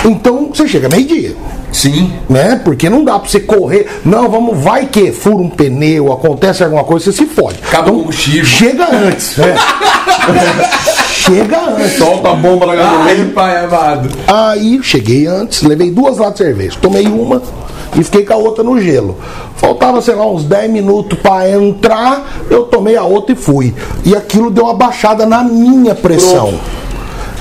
[0.05, 1.35] Então você chega meio-dia
[1.71, 2.11] Sim.
[2.29, 2.59] né?
[2.63, 3.87] Porque não dá pra você correr.
[4.03, 7.59] Não, vamos, vai que fura um pneu, acontece alguma coisa, você se fode.
[7.63, 8.45] Acaba o combustível.
[8.45, 9.55] Chega antes, né?
[11.21, 11.97] chega antes.
[11.97, 13.31] Solta a bomba na Ai, gasolina.
[13.33, 14.09] pai amado.
[14.27, 17.41] Aí cheguei antes, levei duas latas de cerveja, tomei uma
[17.97, 19.17] e fiquei com a outra no gelo.
[19.55, 23.73] Faltava, sei lá, uns 10 minutos para entrar, eu tomei a outra e fui.
[24.03, 26.53] E aquilo deu uma baixada na minha pressão.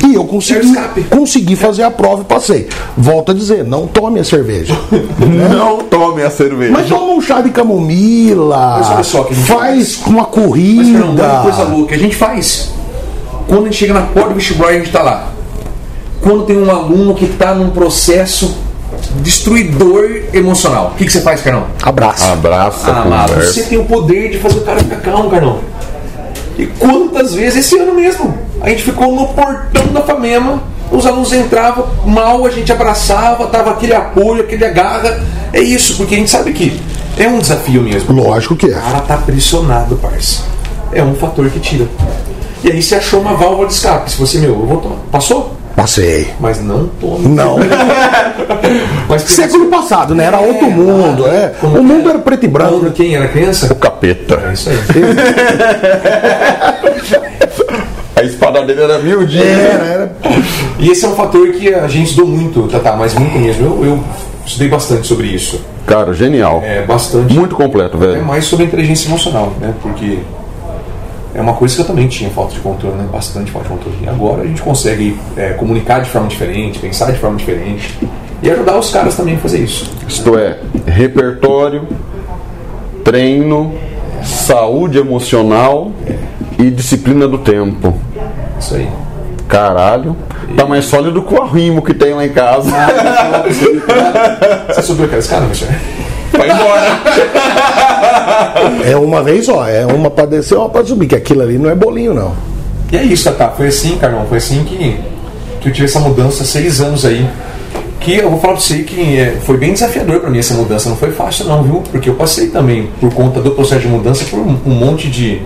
[0.02, 0.72] E eu consegui,
[1.10, 2.68] consegui fazer a prova e passei.
[2.96, 4.74] Volto a dizer, não tome a cerveja.
[5.54, 6.72] Não tome a cerveja.
[6.72, 8.78] Mas toma um chá de camomila.
[8.78, 11.22] Mas olha só que a gente faz uma Mas, Fernando, corrida.
[11.22, 11.94] olha que coisa louca.
[11.94, 12.72] A gente faz.
[13.50, 15.32] Quando a gente chega na porta do vestibular, a gente tá lá.
[16.20, 18.56] Quando tem um aluno que tá num processo
[19.22, 21.64] destruidor emocional, o que, que você faz, Carnão?
[21.82, 22.30] Abraço.
[22.30, 25.58] Abraça, Ah, amado, você tem o poder de fazer o cara ficar calmo, Carnão.
[26.56, 31.32] E quantas vezes, esse ano mesmo, a gente ficou no portão da Famema, os alunos
[31.32, 35.20] entravam, mal a gente abraçava, tava aquele apoio, aquele agarra.
[35.52, 36.80] É isso, porque a gente sabe que
[37.18, 38.14] é um desafio mesmo.
[38.14, 38.80] Lógico que O é.
[38.80, 40.44] cara tá pressionado, parça.
[40.92, 41.88] É um fator que tira.
[42.64, 44.10] E aí você achou uma válvula de escape.
[44.10, 44.96] Se você, meu, eu vou tomar.
[45.10, 45.54] Passou?
[45.76, 46.28] Passei.
[46.40, 47.28] Mas não tome.
[47.28, 47.56] Não.
[49.08, 50.24] Mas Século passado, né?
[50.24, 51.54] Era outro mundo, é.
[51.60, 52.80] Como O mundo que era preto e branco.
[52.80, 53.72] Quando quem era criança?
[53.72, 54.42] O capeta.
[54.48, 54.76] É isso aí.
[58.16, 59.46] A espada dele era mil dias.
[59.46, 60.12] Era, era.
[60.78, 63.64] E esse é um fator que a gente estudou muito, Tatá, mas muito mesmo.
[63.66, 64.04] Eu, eu
[64.44, 65.62] estudei bastante sobre isso.
[65.86, 66.60] Cara, genial.
[66.62, 67.32] É bastante.
[67.32, 68.24] Muito completo, É velho.
[68.24, 69.72] mais sobre a inteligência emocional, né?
[69.80, 70.18] Porque
[71.34, 73.08] é uma coisa que eu também tinha falta de controle, né?
[73.10, 73.98] Bastante falta de controle.
[74.02, 77.98] E agora a gente consegue é, comunicar de forma diferente, pensar de forma diferente
[78.42, 79.90] e ajudar os caras também a fazer isso.
[80.08, 81.86] Isto é, repertório,
[83.04, 83.74] treino,
[84.24, 85.92] saúde emocional
[86.58, 87.94] e disciplina do tempo.
[88.58, 88.88] Isso aí.
[89.48, 90.16] Caralho.
[90.56, 92.70] Tá mais sólido que o arrimo que tem lá em casa.
[94.68, 95.54] Você subiu aquela escada, meu
[96.40, 97.00] Vai embora.
[98.84, 101.68] É uma vez só, é uma pra descer, uma pra subir, que aquilo ali não
[101.68, 102.32] é bolinho, não.
[102.90, 103.50] E é isso, Tatá.
[103.50, 104.24] Foi assim, Carlão.
[104.26, 104.98] Foi assim que,
[105.60, 107.28] que eu tive essa mudança há seis anos aí.
[108.00, 110.88] Que eu vou falar pra você que é, foi bem desafiador pra mim essa mudança.
[110.88, 111.82] Não foi fácil, não, viu?
[111.92, 115.42] Porque eu passei também, por conta do processo de mudança, por um, um monte de,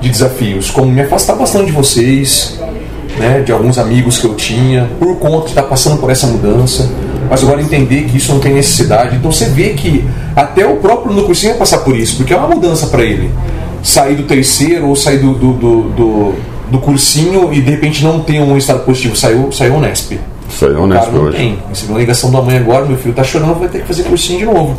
[0.00, 0.70] de desafios.
[0.70, 2.58] Como me afastar bastante de vocês,
[3.16, 3.40] né?
[3.40, 6.90] De alguns amigos que eu tinha, por conta de estar passando por essa mudança.
[7.30, 9.16] Mas agora entender que isso não tem necessidade.
[9.16, 10.04] Então você vê que
[10.36, 13.30] até o próprio no cursinho vai passar por isso, porque é uma mudança pra ele.
[13.82, 16.34] Sair do terceiro ou sair do, do, do, do,
[16.70, 19.16] do cursinho e de repente não ter um estado positivo.
[19.16, 20.12] Saiu, saiu Unesp.
[20.48, 21.36] Isso aí é O honesto cara não hoje.
[21.36, 21.58] tem.
[21.68, 24.38] Recebeu uma ligação da mãe agora, meu filho tá chorando, vai ter que fazer cursinho
[24.40, 24.76] de novo.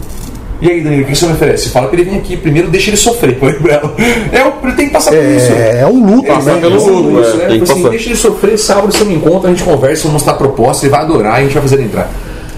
[0.62, 1.70] E aí, Danilo, o que você me oferece?
[1.70, 3.94] Fala pra ele vir aqui, primeiro deixa ele sofrer, foi pra ela.
[4.32, 5.52] É, o- ele tem que passar por isso.
[5.52, 6.62] É, é um luto, Passar né?
[6.62, 7.58] pelo Passando luto, isso, é, né?
[7.58, 10.36] que assim, deixa ele sofrer, sábado você me encontra, a gente conversa, vou mostrar a
[10.38, 12.10] proposta, ele vai adorar, a gente vai fazer ele entrar.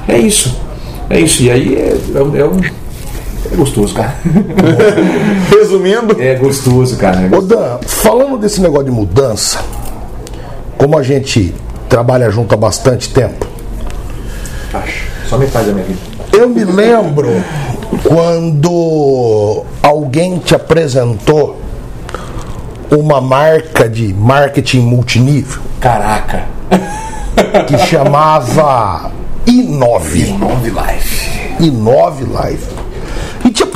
[0.08, 0.60] É isso.
[1.10, 1.44] É isso.
[1.44, 2.60] E aí é, é, é um.
[3.52, 4.16] É gostoso, cara.
[5.52, 7.30] Resumindo, É gostoso, cara.
[7.32, 9.60] É Ô Dan, falando desse negócio de mudança,
[10.78, 11.54] como a gente
[11.88, 13.46] trabalha junto há bastante tempo,
[14.74, 15.06] Acho.
[15.30, 16.00] Só metade da minha vida.
[16.34, 17.30] eu me lembro
[18.04, 21.58] quando alguém te apresentou
[22.92, 26.44] uma marca de marketing multinível Caraca.
[27.68, 29.12] que chamava
[29.48, 30.32] Inove.
[30.40, 31.56] Nove Life.
[31.60, 32.68] Inove Life.
[32.68, 32.85] E tinha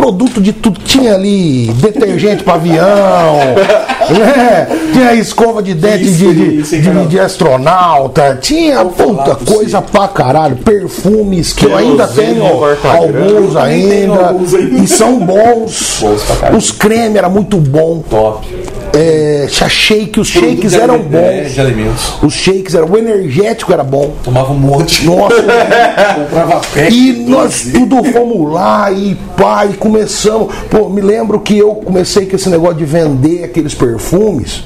[0.10, 0.80] produto de tudo.
[0.80, 3.38] Tinha ali detergente para avião,
[4.10, 4.68] né?
[4.92, 10.08] tinha escova de dente Isso, de, de, isso, de- de astronauta, tinha puta coisa pra
[10.08, 14.80] caralho, perfumes que eu ainda tenho alguns também tenho ainda, alguns ainda.
[14.80, 16.04] e são bons.
[16.56, 18.04] Os creme era muito bom.
[18.10, 18.48] Top.
[18.96, 20.98] É, shake, os shakes eram é,
[21.44, 21.54] bons.
[21.54, 22.14] de alimentos.
[22.24, 24.14] Os shakes eram, o energético era bom.
[24.24, 25.06] Tomava um monte.
[25.06, 25.36] Nossa,
[26.16, 26.90] Comprava pé.
[26.90, 30.54] E nós tudo fomos lá e pá, e começamos.
[30.70, 34.64] Pô, me lembro que eu comecei com esse negócio de vender aqueles perfumes.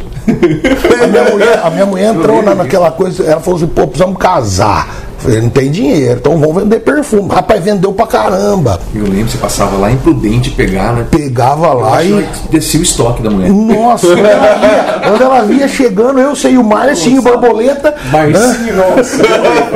[1.03, 4.17] A minha mulher, a minha mulher entrou na, naquela coisa, ela falou assim, pô, precisamos
[4.17, 4.87] casar.
[5.17, 7.29] Falei, não tem dinheiro, então vamos vender perfume.
[7.29, 8.79] Rapaz, vendeu pra caramba.
[8.93, 11.07] Eu lembro, você passava lá imprudente pegar, né?
[11.09, 12.27] Pegava lá e.
[12.49, 13.49] descia o estoque da mulher.
[13.49, 17.95] Nossa, quando ela via, quando ela via chegando, eu sei, o Marcinho Borboleta.
[18.11, 19.23] Marcinho, nossa.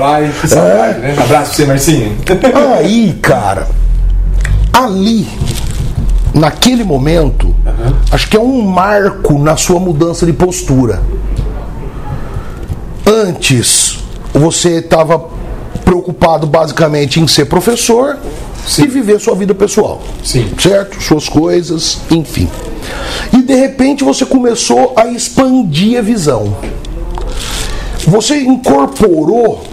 [0.03, 1.11] Ai, que saudade, né?
[1.13, 2.17] Abraço pra você, Marcinho.
[2.77, 3.67] Aí, cara,
[4.77, 5.27] ali,
[6.35, 7.53] naquele momento,
[8.11, 11.01] acho que é um marco na sua mudança de postura.
[13.05, 13.97] Antes,
[14.31, 15.29] você estava
[15.83, 18.17] preocupado basicamente em ser professor
[18.77, 19.99] e viver sua vida pessoal.
[20.23, 20.47] Sim.
[20.59, 21.01] Certo?
[21.01, 22.47] Suas coisas, enfim.
[23.33, 26.55] E de repente você começou a expandir a visão.
[28.05, 29.63] Você incorporou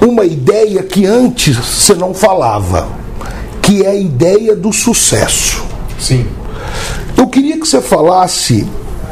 [0.00, 3.01] uma ideia que antes você não falava,
[3.62, 5.64] que é a ideia do sucesso.
[5.98, 6.26] Sim.
[7.16, 8.66] Eu queria que você falasse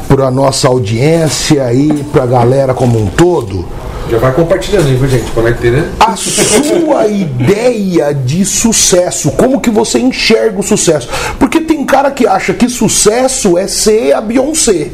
[0.09, 3.65] para nossa audiência e para a galera como um todo
[4.11, 5.31] Já vai compartilhando aí, viu, gente?
[5.31, 5.89] Como é né?
[6.01, 11.09] a sua ideia de sucesso, como que você enxerga o sucesso?
[11.39, 14.89] Porque tem cara que acha que sucesso é ser a Beyoncé.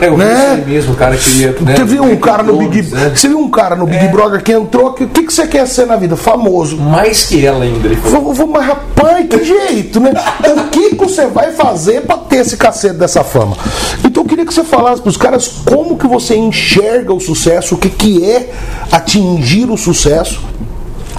[0.00, 0.50] É, eu vi Né?
[0.52, 1.52] aí mesmo, o cara que ia.
[1.60, 3.12] Né, Você viu um cara no Big, né?
[3.14, 5.66] você viu um cara no Big Brother que entrou, que- o que, que você quer
[5.66, 6.16] ser na vida?
[6.16, 6.76] Famoso.
[6.76, 7.88] Mais que ela ainda.
[7.96, 10.12] Vou, vou, mas rapaz, que jeito, né?
[10.56, 13.56] O que, que você vai fazer pra ter esse cacete dessa fama?
[14.04, 17.78] Então eu queria que você falasse pros caras como que você enxerga o sucesso, o
[17.78, 18.50] que, que é
[18.92, 20.40] atingir o sucesso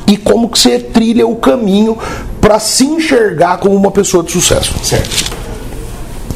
[0.08, 1.98] e como que você trilha o caminho
[2.40, 4.74] pra se enxergar como uma pessoa de sucesso.
[4.84, 5.38] Certo.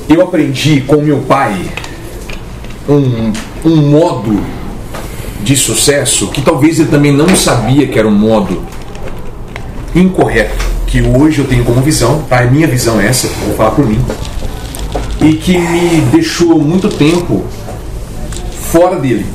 [0.09, 1.65] Eu aprendi com meu pai
[2.87, 3.31] um,
[3.65, 4.41] um modo
[5.43, 8.61] de sucesso que talvez ele também não sabia que era um modo
[9.95, 12.39] incorreto, que hoje eu tenho como visão, tá?
[12.39, 13.99] A minha visão é essa, vou falar por mim,
[15.21, 17.43] e que me deixou muito tempo
[18.73, 19.25] fora dele.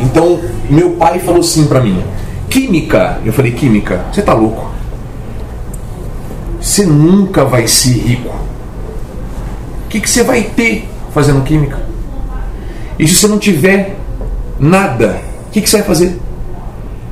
[0.00, 2.02] Então, meu pai falou assim pra mim:
[2.48, 3.20] Química.
[3.24, 4.70] Eu falei: Química, você tá louco?
[6.60, 8.28] Você nunca vai ser rico.
[8.28, 11.91] O que, que você vai ter fazendo química?
[13.02, 13.96] E se você não tiver
[14.60, 16.16] nada, o que, que você vai fazer?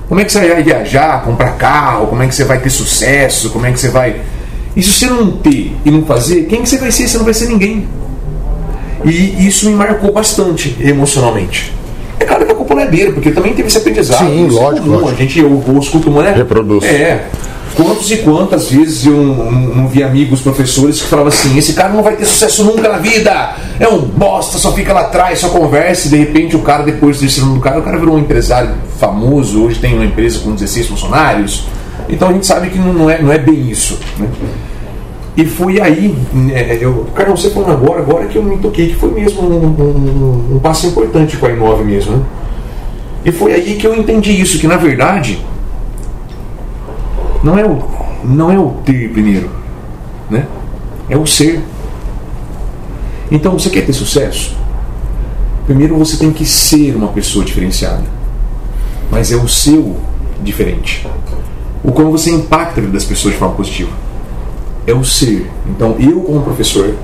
[0.09, 2.07] Como é que você vai viajar, comprar carro?
[2.07, 3.51] Como é que você vai ter sucesso?
[3.51, 4.21] Como é que você vai.
[4.77, 7.09] E se você não ter e não fazer, quem que você vai ser?
[7.09, 7.89] Você não vai ser ninguém.
[9.05, 11.75] E isso me marcou bastante emocionalmente.
[12.21, 14.29] É claro que a culpa não é dele, porque também teve esse aprendizado.
[14.29, 15.11] Sim, é lógico, comum, lógico.
[15.11, 16.35] A gente, eu, eu escuto né?
[16.37, 16.85] Reproduz.
[16.85, 17.27] É.
[17.77, 22.03] Quantos e quantas vezes eu não, vi amigos, professores que falavam assim: esse cara não
[22.03, 26.09] vai ter sucesso nunca na vida, é um bosta, só fica lá atrás, só conversa,
[26.09, 28.71] e de repente o cara, depois desse nome do cara, o cara virou um empresário
[28.99, 31.65] famoso, hoje tem uma empresa com 16 funcionários.
[32.09, 33.99] Então a gente sabe que não não é, não é bem isso.
[34.19, 34.27] Né?
[35.37, 38.97] E foi aí, né, eu, cara, você falando agora, agora que eu me toquei, que
[38.97, 42.23] foi mesmo um, um- um passo importante com a Inove mesmo, né?
[43.25, 45.39] E foi aí que eu entendi isso, que na verdade
[47.43, 47.83] não é o,
[48.25, 49.51] não é o ter primeiro,
[50.29, 50.47] né?
[51.09, 51.61] É o ser.
[53.31, 54.57] Então, você quer ter sucesso?
[55.67, 58.05] Primeiro você tem que ser uma pessoa diferenciada.
[59.11, 59.97] Mas é o seu
[60.43, 61.07] diferente.
[61.83, 63.91] O como você impacta a vida das pessoas de forma positiva.
[64.87, 65.51] É o ser.
[65.69, 66.95] Então, eu como professor,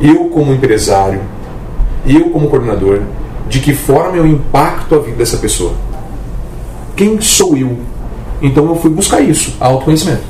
[0.00, 1.20] eu como empresário,
[2.06, 3.02] eu como coordenador,
[3.48, 5.74] de que forma eu impacto a vida dessa pessoa?
[6.96, 7.78] Quem sou eu?
[8.42, 10.24] Então eu fui buscar isso, autoconhecimento.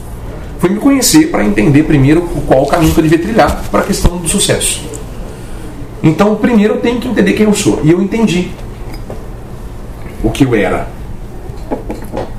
[0.59, 3.83] Fui me conhecer para entender primeiro qual o caminho que eu devia trilhar para a
[3.83, 4.81] questão do sucesso.
[6.03, 7.81] Então, primeiro eu tenho que entender quem eu sou.
[7.83, 8.51] E eu entendi
[10.22, 10.88] o que eu era.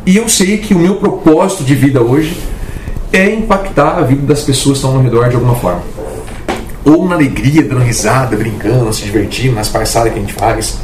[0.06, 2.38] E eu sei que o meu propósito de vida hoje
[3.12, 5.82] é impactar a vida das pessoas que estão ao redor de alguma forma.
[6.86, 10.78] Ou na alegria, dando risada, brincando, se divertindo, nas parçadas que a gente faz,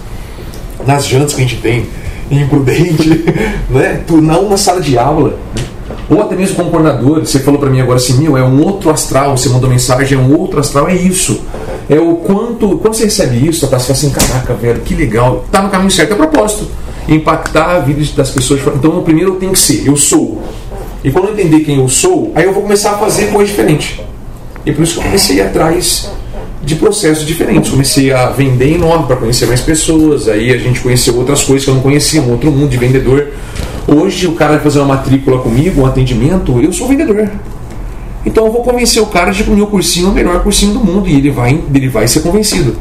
[0.86, 1.88] nas jantas que a gente tem,
[2.30, 3.26] imprudente,
[3.70, 4.04] né?
[4.10, 5.30] Não na sala de aula.
[5.56, 5.64] né?
[6.10, 8.90] Ou até mesmo como coordenador, você falou para mim agora assim, meu, é um outro
[8.90, 11.42] astral, você mandou mensagem, é um outro astral, é isso.
[11.88, 15.62] É o quanto, quando você recebe isso, você fala assim, caraca, velho, que legal, tá
[15.62, 16.68] no caminho certo, é propósito.
[17.08, 18.62] Impactar a vida das pessoas.
[18.76, 20.42] Então, primeiro tenho que ser, eu sou.
[21.04, 24.04] E quando eu entender quem eu sou, aí eu vou começar a fazer coisa diferente.
[24.66, 26.10] E por isso que eu comecei atrás
[26.62, 27.70] de processos diferentes.
[27.70, 30.28] Comecei a vender em nome para conhecer mais pessoas.
[30.28, 33.30] Aí a gente conheceu outras coisas que eu não conhecia, um outro mundo de vendedor.
[33.88, 37.30] Hoje o cara vai fazer uma matrícula comigo, um atendimento, eu sou vendedor.
[38.26, 40.74] Então eu vou convencer o cara de que o meu cursinho é o melhor cursinho
[40.74, 42.76] do mundo e ele vai, ele vai ser convencido.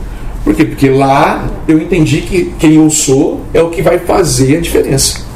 [0.44, 0.64] Por quê?
[0.64, 5.26] Porque lá eu entendi que quem eu sou é o que vai fazer a diferença.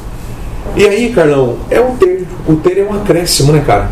[0.75, 2.25] E aí, Carlão, é o ter.
[2.47, 3.91] O ter é um acréscimo, né, cara?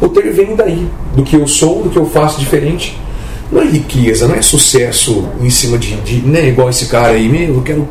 [0.00, 2.98] O ter vem daí, do que eu sou, do que eu faço diferente.
[3.68, 7.62] Riqueza, não é sucesso em cima de, de né, igual esse cara aí, meu, eu
[7.62, 7.88] quero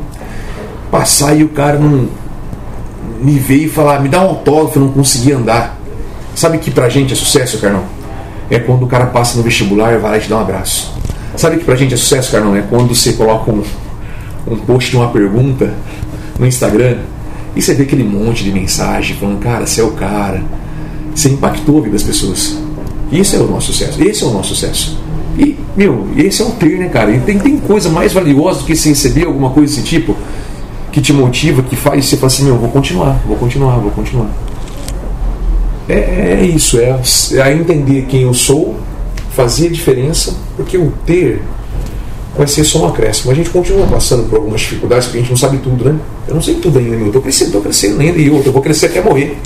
[0.92, 2.08] passar e o cara não
[3.22, 5.80] me veio e falar, me dá um autógrafo, eu não consegui andar.
[6.36, 7.84] Sabe que pra gente é sucesso, Carlão?
[8.50, 10.94] É quando o cara passa no vestibular e vai lá e te dá um abraço.
[11.36, 12.56] Sabe que pra gente é sucesso, Carlão?
[12.56, 13.64] É quando você coloca um,
[14.48, 15.74] um post de uma pergunta
[16.40, 17.00] no Instagram
[17.56, 20.44] e você vê aquele monte de mensagem falando, cara, você é o cara.
[21.14, 22.58] Você impactou a vida das pessoas.
[23.12, 24.02] Isso é o nosso sucesso.
[24.02, 24.98] Esse é o nosso sucesso.
[25.38, 27.12] E, meu, esse é o ter, né, cara?
[27.12, 30.16] E tem, tem coisa mais valiosa do que se receber alguma coisa desse tipo
[30.92, 34.30] que te motiva, que faz você falar assim, meu, vou continuar, vou continuar, vou continuar.
[35.88, 37.00] É, é isso, é,
[37.36, 38.76] é entender quem eu sou,
[39.32, 41.42] fazer a diferença, porque o ter
[42.36, 43.32] vai ser só um acréscimo.
[43.32, 46.00] A gente continua passando por algumas dificuldades, porque a gente não sabe tudo, né?
[46.28, 47.08] Eu não sei tudo ainda, meu.
[47.08, 49.38] Eu tô crescendo, tô crescendo ainda, e eu, eu vou crescer até morrer.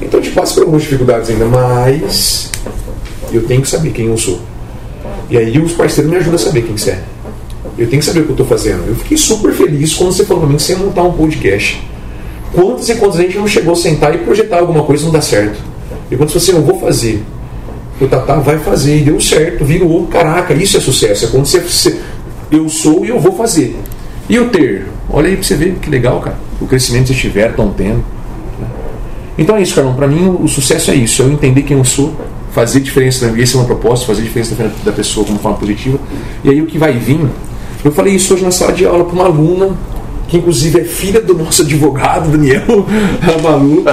[0.00, 2.50] Então a gente passa por algumas dificuldades ainda, mas
[3.32, 4.40] eu tenho que saber quem eu sou.
[5.30, 7.02] E aí os parceiros me ajudam a saber quem você é.
[7.78, 8.86] eu tenho que saber o que eu tô fazendo.
[8.86, 11.82] Eu fiquei super feliz quando você falou pra mim que você ia montar um podcast.
[12.52, 15.12] Quantas e quantas a gente não chegou a sentar e projetar alguma coisa e não
[15.12, 15.58] dá certo?
[16.10, 17.22] E quando você assim, eu vou fazer.
[18.00, 21.24] O Tatá vai fazer, e deu certo, virou, caraca, isso é sucesso.
[21.24, 22.00] É quando você, você
[22.50, 23.76] eu sou e eu vou fazer.
[24.28, 24.86] E o ter?
[25.10, 26.36] Olha aí pra você ver que legal, cara.
[26.60, 28.04] O crescimento que vocês tiveram, estão tendo.
[28.58, 28.66] né?
[29.36, 29.94] Então é isso, Carlão.
[29.94, 31.22] Pra mim, o sucesso é isso.
[31.22, 32.14] É eu entender quem eu sou,
[32.54, 33.30] fazer diferença.
[33.36, 35.98] Esse é uma proposta, fazer diferença na vida da pessoa como forma positiva.
[36.44, 37.28] E aí o que vai vir.
[37.84, 39.76] Eu falei isso hoje na sala de aula para uma aluna,
[40.28, 42.62] que inclusive é filha do nosso advogado, Daniel,
[43.22, 43.84] a Malu,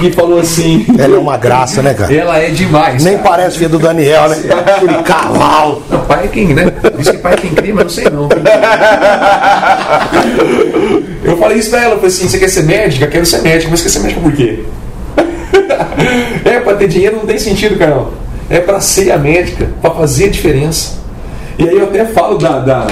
[0.00, 0.86] que falou assim.
[0.96, 2.14] Ela é uma graça, né, cara?
[2.14, 3.04] Ela é demais.
[3.04, 3.28] Nem cara.
[3.28, 4.36] parece filho do Daniel, né?
[4.76, 5.82] Aquele cavalo.
[5.90, 6.72] Não, pai é quem, né?
[6.96, 8.28] Diz que pai é quem cria, mas não sei não.
[11.22, 13.06] Eu falei isso pra ela, eu falei assim, você quer ser médica?
[13.08, 14.64] Quero ser médica, mas quer ser médica por quê?
[16.44, 18.12] É, pra ter dinheiro não tem sentido, Carol.
[18.48, 20.98] É pra ser a médica, pra fazer a diferença.
[21.58, 22.86] E aí eu até falo da, da,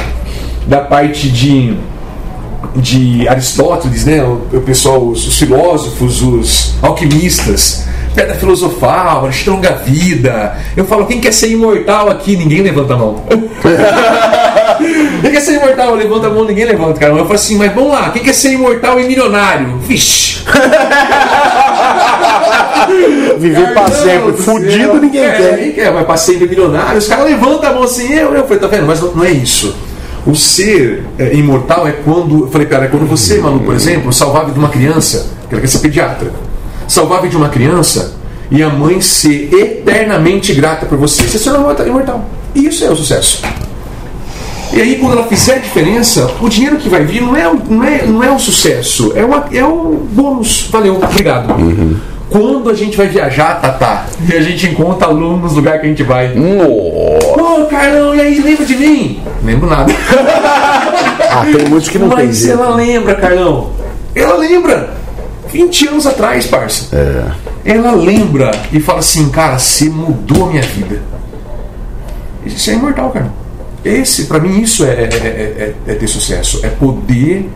[0.67, 1.77] da parte de,
[2.77, 4.23] de Aristóteles, né?
[4.25, 10.57] O, o pessoal, os, os filósofos, os alquimistas, pedra filosofal, a longa vida.
[10.77, 12.37] Eu falo, quem quer ser imortal aqui?
[12.37, 13.23] Ninguém levanta a mão.
[15.21, 15.95] quem quer ser imortal?
[15.95, 17.13] Levanta a mão, ninguém levanta, cara.
[17.13, 19.79] Eu falo assim, mas vamos lá, quem quer ser imortal e milionário?
[19.79, 20.43] Vixe!
[23.39, 24.33] Viver pra sempre.
[24.33, 25.53] do Fudido ninguém é, quer.
[25.57, 26.99] Ninguém quer, mas passei de milionário.
[26.99, 28.87] Os caras levantam a mão assim, eu, eu falei, tá vendo?
[28.87, 29.75] Mas não, é isso.
[30.27, 32.45] O ser é, imortal é quando.
[32.45, 35.27] Eu falei, cara, é quando você, Manu, por exemplo, salvar a vida de uma criança,
[35.49, 36.33] que ela quer ser pediatra,
[36.89, 38.15] salvar a vida de uma criança
[38.51, 41.25] e a mãe ser eternamente grata por você.
[41.25, 42.25] Você se torna imortal.
[42.55, 43.43] E isso é o sucesso.
[44.73, 47.61] E aí, quando ela fizer a diferença, o dinheiro que vai vir não é, o-
[47.69, 50.69] não é, não é o sucesso, é, uma, é o bônus.
[50.71, 51.55] Valeu, obrigado.
[52.31, 55.91] Quando a gente vai viajar, Tatá, e a gente encontra alunos nos lugares que a
[55.91, 56.33] gente vai.
[56.37, 59.21] Ô, Carlão, e aí, lembra de mim?
[59.45, 59.93] Lembro nada.
[61.37, 62.61] Ah, tem muitos que não tem Mas jeito.
[62.61, 63.71] ela lembra, Carlão.
[64.15, 64.91] Ela lembra.
[65.49, 66.95] 20 anos atrás, parça.
[66.97, 67.73] É.
[67.75, 71.01] Ela lembra e fala assim, cara, você mudou a minha vida.
[72.47, 73.33] Isso é imortal, cara.
[73.85, 76.61] Esse, pra mim, isso é, é- é- é- é ter sucesso.
[76.63, 77.51] É poder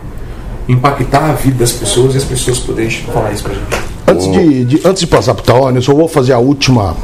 [0.69, 3.65] impactar a vida das pessoas e as pessoas poderem falar isso pra gente.
[4.07, 6.95] Antes de, de- antes de passar pro Taone, eu só vou fazer a última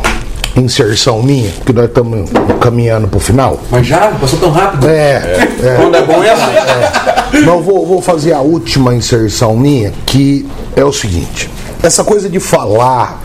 [0.56, 2.30] inserção minha, porque nós estamos
[2.62, 3.60] caminhando pro final.
[3.70, 4.08] Mas já?
[4.12, 4.88] Passou tão rápido?
[4.88, 5.76] É, é.
[5.78, 7.42] Quando é bom é assim.
[7.46, 11.50] Não, vou, vou fazer a última inserção minha, que é o seguinte:
[11.84, 13.22] essa coisa de falar,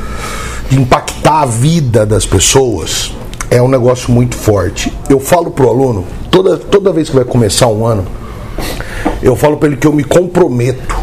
[0.68, 3.12] de impactar a vida das pessoas,
[3.51, 4.93] é um negócio muito forte.
[5.09, 8.05] Eu falo pro aluno, toda, toda vez que vai começar um ano,
[9.23, 10.97] eu falo para ele que eu me comprometo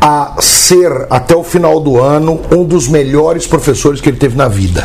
[0.00, 4.48] a ser, até o final do ano, um dos melhores professores que ele teve na
[4.48, 4.84] vida.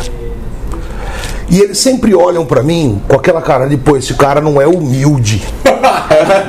[1.50, 4.66] E eles sempre olham pra mim com aquela cara de, pô, esse cara não é
[4.66, 5.42] humilde.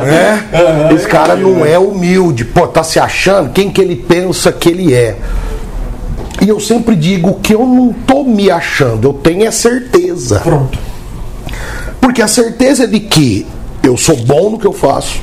[0.06, 0.48] né?
[0.94, 2.46] Esse cara não é humilde.
[2.46, 3.52] Pô, tá se achando?
[3.52, 5.18] Quem que ele pensa que ele é?
[6.42, 10.40] E eu sempre digo que eu não tô me achando, eu tenho é certeza.
[10.40, 10.78] Pronto.
[12.00, 13.46] Porque a certeza é de que
[13.84, 15.22] eu sou bom no que eu faço.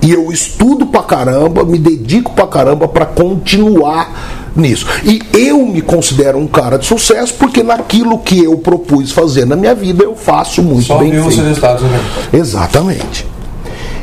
[0.00, 4.86] E eu estudo pra caramba, me dedico pra caramba pra continuar nisso.
[5.04, 9.56] E eu me considero um cara de sucesso porque naquilo que eu propus fazer na
[9.56, 11.28] minha vida eu faço muito Só bem feito.
[11.28, 12.00] resultados, né?
[12.32, 13.26] Exatamente.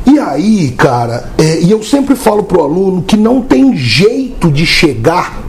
[0.05, 4.65] E aí, cara, é, e eu sempre falo pro aluno que não tem jeito de
[4.65, 5.39] chegar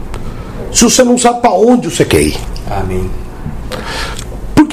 [0.71, 2.37] se você não sabe pra onde você quer ir.
[2.69, 3.09] Amém.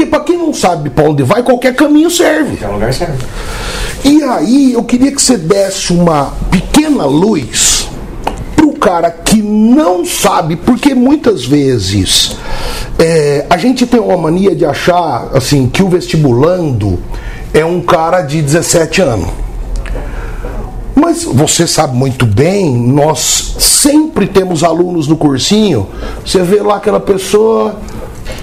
[0.09, 2.57] Pra quem não sabe pra onde vai, qualquer caminho serve.
[2.57, 3.25] Que um lugar certo.
[4.05, 7.89] E aí eu queria que você desse uma pequena luz
[8.55, 12.37] pro cara que não sabe, porque muitas vezes
[12.99, 16.99] é, a gente tem uma mania de achar assim que o vestibulando
[17.53, 19.29] é um cara de 17 anos.
[20.95, 25.87] Mas você sabe muito bem, nós sempre temos alunos no cursinho.
[26.27, 27.77] Você vê lá aquela pessoa.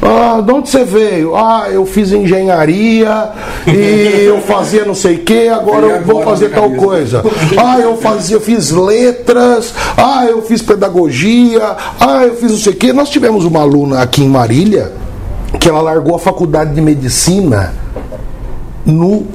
[0.02, 1.36] Ah, de onde você veio?
[1.36, 3.32] Ah, eu fiz engenharia
[3.68, 7.24] e eu fazia não sei o que, agora eu vou fazer na tal coisa.
[7.58, 12.74] Ah, eu fazia, eu fiz letras, ah, eu fiz pedagogia, ah, eu fiz não sei
[12.74, 12.94] o que.
[12.94, 14.92] Nós tivemos uma aluna aqui em Marília
[15.60, 17.74] que ela largou a faculdade de medicina
[18.86, 19.26] no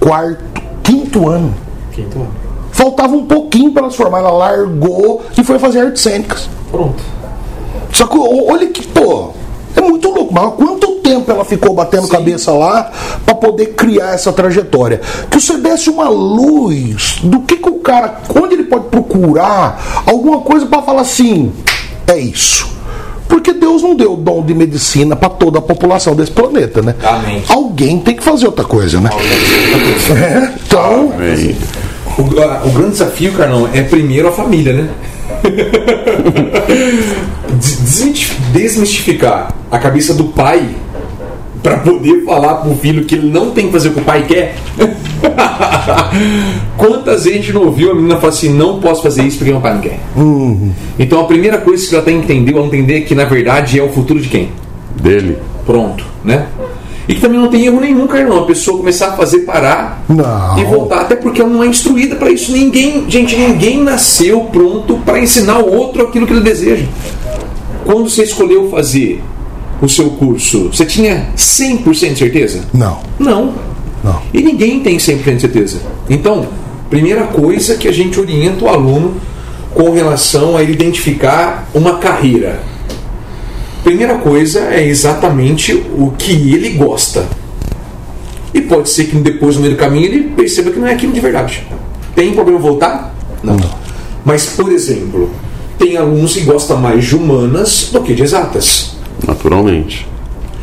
[0.00, 1.54] quarto, quinto ano.
[1.92, 2.42] Quinto ano.
[2.72, 4.18] Faltava um pouquinho para ela se formar.
[4.18, 6.48] Ela largou e foi fazer artes cênicas.
[6.70, 7.02] Pronto.
[7.92, 9.30] Só que olha que, pô,
[9.76, 10.32] é muito louco.
[10.32, 12.90] Mas quanto tempo ela ficou batendo cabeça lá
[13.24, 15.00] para poder criar essa trajetória?
[15.30, 20.40] Que você desse uma luz do que, que o cara, onde ele pode procurar alguma
[20.40, 21.52] coisa para falar assim,
[22.06, 22.70] é isso.
[23.28, 26.94] Porque Deus não deu o dom de medicina para toda a população desse planeta, né?
[27.02, 27.42] Amém.
[27.48, 29.08] Alguém tem que fazer outra coisa, né?
[30.10, 31.12] É, então,
[32.18, 34.88] O, o grande desafio, Carlão, é primeiro a família, né?
[38.52, 40.68] Desmistificar a cabeça do pai
[41.62, 44.24] para poder falar pro filho que ele não tem que fazer o que o pai
[44.26, 44.56] quer.
[46.76, 49.52] Quantas vezes a gente não ouviu a menina falar assim: não posso fazer isso porque
[49.52, 50.00] meu pai não quer?
[50.98, 53.82] Então a primeira coisa que ela tem que entender, ela entender que na verdade é
[53.82, 54.50] o futuro de quem?
[55.00, 55.38] dele.
[55.64, 56.46] Pronto, né?
[57.08, 58.44] E que também não tem erro nenhum, Carlão.
[58.44, 60.58] A pessoa começar a fazer parar Não.
[60.58, 62.52] e voltar, até porque ela não é instruída para isso.
[62.52, 66.86] Ninguém, gente, ninguém nasceu pronto para ensinar o outro aquilo que ele deseja.
[67.84, 69.20] Quando você escolheu fazer
[69.80, 72.60] o seu curso, você tinha 100% de certeza?
[72.72, 73.00] não.
[73.18, 73.52] Não.
[74.04, 74.20] Não.
[74.34, 75.80] E ninguém tem 100% de certeza.
[76.10, 76.46] Então,
[76.90, 79.14] primeira coisa que a gente orienta o aluno
[79.74, 82.60] com relação a ele identificar uma carreira.
[83.82, 87.26] Primeira coisa é exatamente o que ele gosta.
[88.54, 91.12] E pode ser que depois, no meio do caminho, ele perceba que não é aquilo
[91.12, 91.66] de verdade.
[92.14, 93.14] Tem problema voltar?
[93.42, 93.56] Não.
[94.24, 95.30] Mas, por exemplo,
[95.78, 98.96] tem alunos que gostam mais de humanas do que de exatas.
[99.26, 100.06] Naturalmente.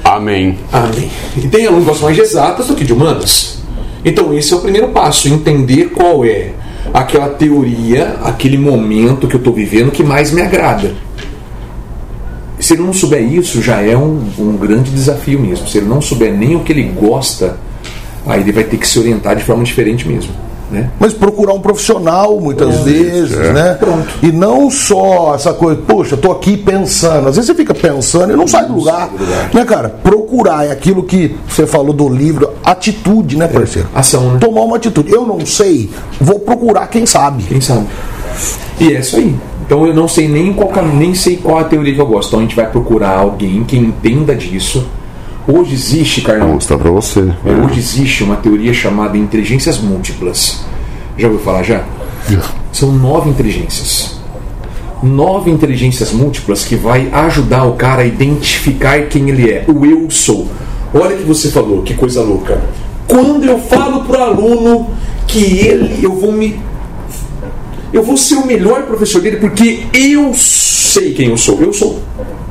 [0.04, 0.58] Amém.
[0.72, 1.12] Amém.
[1.36, 3.60] E tem alunos que gostam mais de exatas do que de humanas.
[4.06, 6.52] Então, esse é o primeiro passo: entender qual é
[6.94, 10.94] aquela teoria, aquele momento que eu estou vivendo que mais me agrada.
[12.60, 15.68] Se ele não souber isso, já é um, um grande desafio mesmo.
[15.68, 17.58] Se ele não souber nem o que ele gosta,
[18.26, 20.32] aí ele vai ter que se orientar de forma diferente mesmo.
[20.72, 20.92] Né?
[21.00, 23.74] Mas procurar um profissional muitas vezes, né?
[23.80, 24.08] Pronto.
[24.22, 27.28] E não só essa coisa, poxa, tô aqui pensando.
[27.28, 29.10] Às vezes você fica pensando e não sai do lugar.
[29.52, 29.90] Né, cara?
[29.90, 33.90] Procurar é aquilo que você falou do livro, atitude, né, parceiro?
[33.96, 34.40] Ação, né?
[34.40, 35.12] Tomar uma atitude.
[35.12, 35.90] Eu não sei,
[36.22, 37.44] vou procurar quem sabe.
[37.44, 37.88] Quem sabe?
[38.80, 39.36] E é isso aí.
[39.70, 42.30] Então eu não sei nem qual nem sei qual a teoria que eu gosto.
[42.30, 44.84] Então a gente vai procurar alguém que entenda disso.
[45.48, 47.32] Hoje existe, Vou Carlão, mostrar pra você.
[47.46, 50.66] É, Hoje existe uma teoria chamada inteligências múltiplas.
[51.16, 51.84] Já ouviu falar já?
[52.72, 54.20] São nove inteligências.
[55.04, 59.66] Nove inteligências múltiplas que vai ajudar o cara a identificar quem ele é.
[59.68, 60.48] O eu sou.
[60.92, 62.60] Olha que você falou, que coisa louca.
[63.08, 64.88] Quando eu falo pro aluno
[65.28, 66.60] que ele, eu vou me
[67.94, 71.60] eu vou ser o melhor professor dele porque eu sei quem eu sou.
[71.62, 72.00] Eu sou.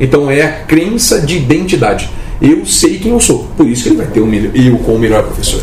[0.01, 2.09] Então é a crença de identidade.
[2.41, 3.49] Eu sei quem eu sou.
[3.57, 5.61] Por isso que ele vai ter o melhor, eu como o melhor professor.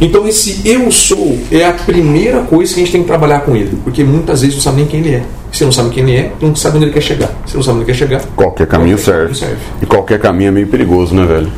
[0.00, 3.54] Então esse eu sou é a primeira coisa que a gente tem que trabalhar com
[3.54, 3.78] ele.
[3.84, 5.22] Porque muitas vezes não sabe nem quem ele é.
[5.52, 7.30] Se não sabe quem ele é, não sabe onde ele quer chegar.
[7.46, 9.34] Se não sabe onde ele quer chegar, Qualquer caminho qualquer serve.
[9.34, 9.56] serve.
[9.82, 11.50] E qualquer caminho é meio perigoso, né, velho?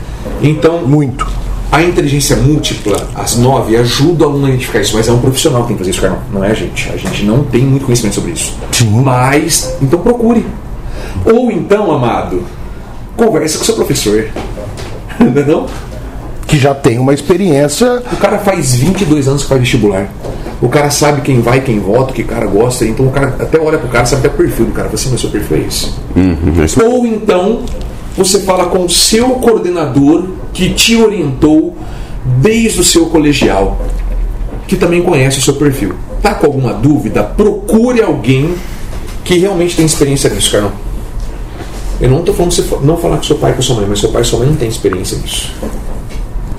[0.42, 1.26] Então, Muito.
[1.72, 5.62] A inteligência múltipla, as nove, ajuda o aluno a identificar isso, mas é um profissional
[5.62, 6.20] que tem que fazer isso, Carlão.
[6.30, 6.90] Não é a gente.
[6.92, 8.54] A gente não tem muito conhecimento sobre isso.
[8.72, 8.90] Sim.
[9.02, 10.44] Mas, então procure.
[11.24, 12.42] Ou então, amado,
[13.16, 14.28] conversa com seu professor.
[15.18, 15.66] Entendeu?
[16.46, 18.02] Que já tem uma experiência.
[18.12, 20.08] O cara faz 22 anos que faz vestibular.
[20.60, 22.84] O cara sabe quem vai, quem vota, o que o cara gosta.
[22.84, 24.88] Então o cara até olha pro cara, sabe até o perfil do cara.
[24.88, 25.90] Fala assim, mas seu perfil é esse.
[26.14, 26.84] Uhum, é isso.
[26.84, 27.62] Ou então
[28.16, 31.76] você fala com o seu coordenador que te orientou
[32.24, 33.80] desde o seu colegial,
[34.66, 35.94] que também conhece o seu perfil.
[36.20, 37.22] Tá com alguma dúvida?
[37.22, 38.54] Procure alguém
[39.24, 40.72] que realmente tem experiência nisso, Carlão.
[42.00, 44.00] Eu não estou falando você não falar com seu pai e com sua mãe, mas
[44.00, 45.52] seu pai e sua mãe não têm experiência nisso.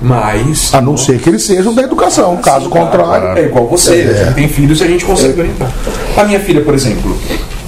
[0.00, 0.74] Mas.
[0.74, 2.36] A não ser que eles sejam da educação.
[2.38, 3.38] Caso contrário.
[3.38, 5.70] É igual você, a gente tem filhos e a gente consegue orientar.
[6.16, 7.16] A minha filha, por exemplo,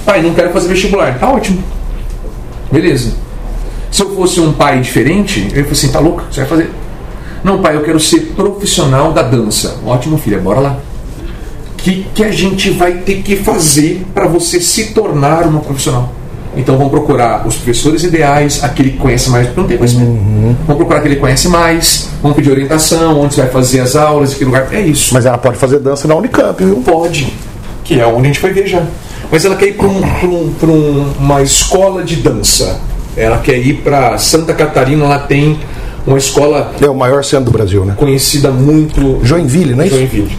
[0.05, 1.17] pai, não quero fazer vestibular.
[1.19, 1.63] Tá ótimo.
[2.71, 3.26] Beleza.
[3.91, 6.23] Se eu fosse um pai diferente, eu ia falar assim, tá louco?
[6.29, 6.69] Você vai fazer?
[7.43, 9.77] Não, pai, eu quero ser profissional da dança.
[9.85, 10.77] Ótimo, filha, bora lá.
[11.73, 16.11] O que, que a gente vai ter que fazer para você se tornar uma profissional?
[16.55, 20.11] Então vamos procurar os professores ideais, aquele que conhece mais, porque não tem conhecimento.
[20.65, 24.33] Vamos procurar aquele que conhece mais, vamos pedir orientação, onde você vai fazer as aulas,
[24.33, 24.67] em que lugar.
[24.73, 25.13] É isso.
[25.13, 26.77] Mas ela pode fazer dança na Unicamp, viu?
[26.77, 27.31] Pode,
[27.83, 28.83] que é onde a gente ver já.
[29.31, 30.01] Mas ela quer ir para um,
[30.63, 32.79] um- uma escola de dança.
[33.17, 35.59] Ela quer ir para Santa Catarina, lá tem
[36.05, 37.95] uma escola É o maior centro do Brasil, né?
[37.97, 39.19] conhecida muito.
[39.23, 39.95] Joinville, não é isso?
[39.97, 40.37] Joinville.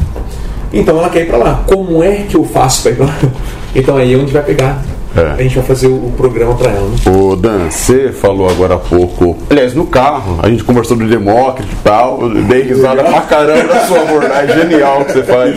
[0.72, 1.64] Então ela quer ir para lá.
[1.66, 3.18] Como é que eu faço para ir para lá?
[3.74, 4.83] Então aí é onde vai pegar.
[5.16, 5.32] É.
[5.38, 6.88] A gente vai fazer o, o programa para ela.
[6.88, 6.96] Né?
[7.11, 9.36] Ô Dan, você falou agora há pouco.
[9.50, 12.20] Aliás, no carro, a gente conversou do Demócrito e tal.
[12.22, 15.56] eu Dei risada pra caramba da sua abordagem genial que você faz.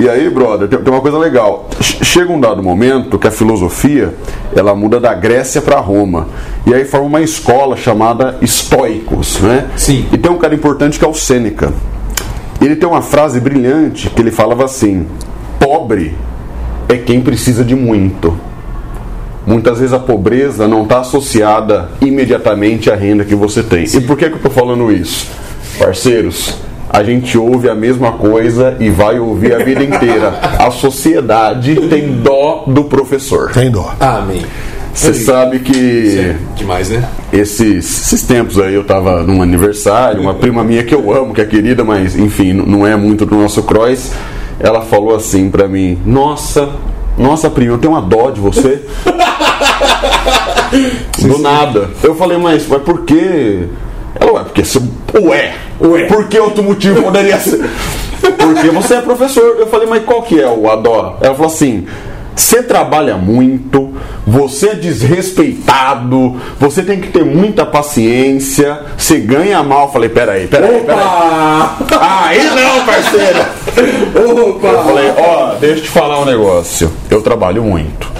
[0.00, 1.68] E aí, brother, tem, uma coisa legal.
[1.80, 4.14] Ch- Chega um dado momento que a filosofia
[4.54, 6.28] ela muda da Grécia para Roma.
[6.66, 9.66] E aí forma uma escola chamada estoicos, né?
[9.76, 10.06] Sim.
[10.12, 11.72] E tem um cara importante que é o Sêneca.
[12.60, 15.06] Ele tem uma frase brilhante que ele falava assim:
[15.58, 16.14] pobre
[16.88, 18.36] é quem precisa de muito.
[19.46, 23.84] Muitas vezes a pobreza não está associada imediatamente à renda que você tem.
[23.84, 25.28] E por que, que eu estou falando isso?
[25.78, 26.56] Parceiros,
[26.88, 30.28] a gente ouve a mesma coisa e vai ouvir a vida inteira.
[30.58, 33.50] A sociedade tem dó do professor.
[33.52, 33.94] Tem dó.
[34.00, 34.42] Amém.
[34.94, 37.04] Você sabe que É demais, né?
[37.32, 41.40] esses, esses tempos aí eu tava num aniversário, uma prima minha que eu amo, que
[41.40, 44.12] é querida, mas enfim, não é muito do nosso cross.
[44.60, 46.70] Ela falou assim pra mim: Nossa,
[47.16, 48.82] nossa prima, eu tenho uma dó de você.
[51.20, 51.90] do nada.
[52.02, 53.64] Eu falei, mas, mas por quê?
[54.18, 54.78] Ela, ué, porque se.
[55.14, 56.06] Ué, Ué.
[56.06, 57.64] por que outro motivo poderia ser?
[58.38, 59.56] Porque você é professor.
[59.58, 61.18] Eu falei, mas qual que é o adó?
[61.20, 61.86] Ela falou assim:
[62.34, 63.94] você trabalha muito,
[64.26, 69.86] você é desrespeitado, você tem que ter muita paciência, você ganha mal.
[69.86, 71.04] Eu falei, peraí, peraí, peraí.
[71.04, 71.76] Opa!
[72.00, 73.44] Aí não, parceiro!
[74.14, 74.82] Eu Opa!
[74.84, 76.90] falei, ó, deixa eu te falar um negócio.
[77.10, 78.10] Eu trabalho muito,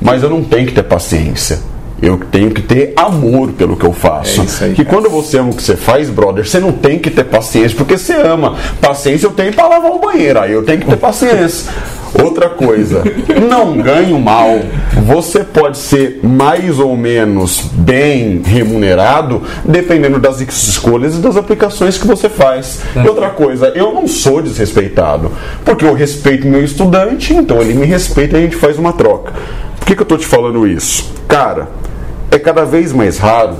[0.00, 1.73] mas eu não tenho que ter paciência.
[2.04, 4.42] Eu tenho que ter amor pelo que eu faço.
[4.62, 7.08] É aí, que quando você ama o que você faz, brother, você não tem que
[7.08, 8.56] ter paciência, porque você ama.
[8.78, 11.72] Paciência eu tenho para lavar o banheiro, aí eu tenho que ter paciência.
[12.22, 13.02] Outra coisa,
[13.48, 14.60] não ganho mal.
[15.06, 22.06] Você pode ser mais ou menos bem remunerado, dependendo das escolhas e das aplicações que
[22.06, 22.80] você faz.
[22.94, 25.32] E outra coisa, eu não sou desrespeitado,
[25.64, 29.32] porque eu respeito meu estudante, então ele me respeita e a gente faz uma troca.
[29.78, 31.12] Por que, que eu tô te falando isso?
[31.26, 31.68] Cara,
[32.34, 33.54] é cada vez mais raro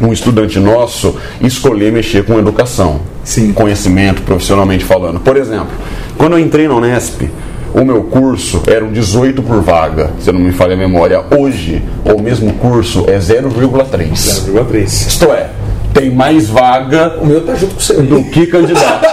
[0.00, 3.52] um estudante nosso escolher mexer com educação, Sim.
[3.52, 5.20] conhecimento, profissionalmente falando.
[5.20, 5.68] Por exemplo,
[6.16, 7.28] quando eu entrei na Unesp,
[7.74, 11.22] o meu curso era um 18 por vaga, se eu não me falha a memória.
[11.38, 14.10] Hoje, o mesmo curso é 0,3.
[14.12, 14.84] 0,3.
[14.84, 15.50] Isto é,
[15.92, 18.02] tem mais vaga O meu tá junto com o seu.
[18.02, 19.06] do que candidato.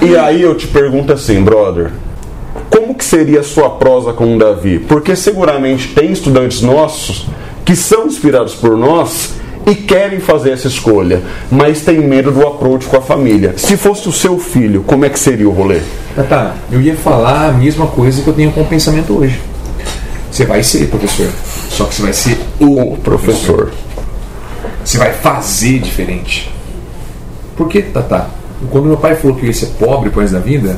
[0.00, 1.90] e aí eu te pergunto assim, brother,
[2.70, 4.78] como que seria a sua prosa com o Davi?
[4.78, 7.26] Porque seguramente tem estudantes nossos
[7.64, 9.34] que são inspirados por nós
[9.66, 13.54] e querem fazer essa escolha, mas tem medo do approach com a família.
[13.56, 15.80] Se fosse o seu filho, como é que seria o rolê?
[16.14, 16.54] Tá, tá.
[16.70, 19.40] Eu ia falar a mesma coisa que eu tenho com o pensamento hoje.
[20.30, 21.30] Você vai ser professor,
[21.70, 23.72] só que você vai ser O professor.
[24.84, 26.52] Você vai fazer diferente.
[27.56, 28.28] Por que, Tata?
[28.70, 30.76] Quando meu pai falou que eu ia ser pobre depois da vida,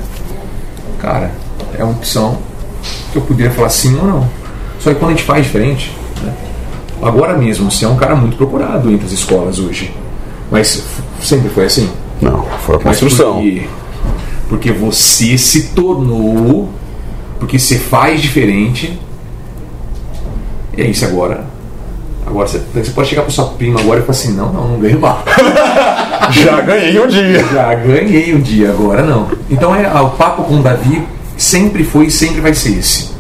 [1.01, 1.31] cara,
[1.77, 2.39] é uma opção
[3.13, 4.29] que eu poderia falar sim ou não.
[4.79, 5.97] Só que quando a gente faz diferente?
[7.03, 9.93] Agora mesmo, você é um cara muito procurado entre as escolas hoje.
[10.51, 10.85] Mas
[11.21, 11.91] sempre foi assim.
[12.21, 13.35] Não, foi a construção.
[13.35, 13.67] Porque,
[14.49, 16.69] porque você se tornou,
[17.39, 18.99] porque você faz diferente.
[20.77, 21.45] E é isso agora.
[22.27, 24.81] Agora você, você pode chegar para sua prima agora e falar assim: não, não, não
[24.81, 25.23] ganho mal.
[26.31, 27.45] Já ganhei um dia.
[27.53, 29.29] Já ganhei um dia, agora não.
[29.49, 31.03] Então é, o papo com o Davi
[31.37, 33.11] sempre foi e sempre vai ser esse.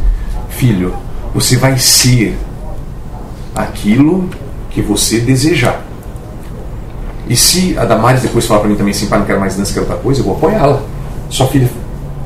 [0.49, 0.95] Filho,
[1.35, 2.37] você vai ser
[3.57, 4.29] aquilo
[4.71, 5.83] que você desejar.
[7.29, 9.73] E se a Damares depois falar pra mim também assim, pai, não quero mais dança,
[9.73, 10.81] quero outra coisa, eu vou apoiá-la.
[11.29, 11.69] Sua filha.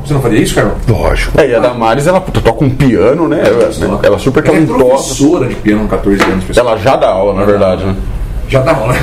[0.05, 0.73] Você não faria isso, Carol?
[0.89, 1.41] Lógico.
[1.41, 3.43] É, e a Damares, ela toca um piano, né?
[3.45, 3.71] Ela,
[4.03, 4.85] ela é super Ela é talentosa.
[4.85, 6.67] professora de piano com 14 anos, pessoal.
[6.69, 7.97] Ela já dá aula, na verdade, né?
[8.49, 8.95] Já dá aula.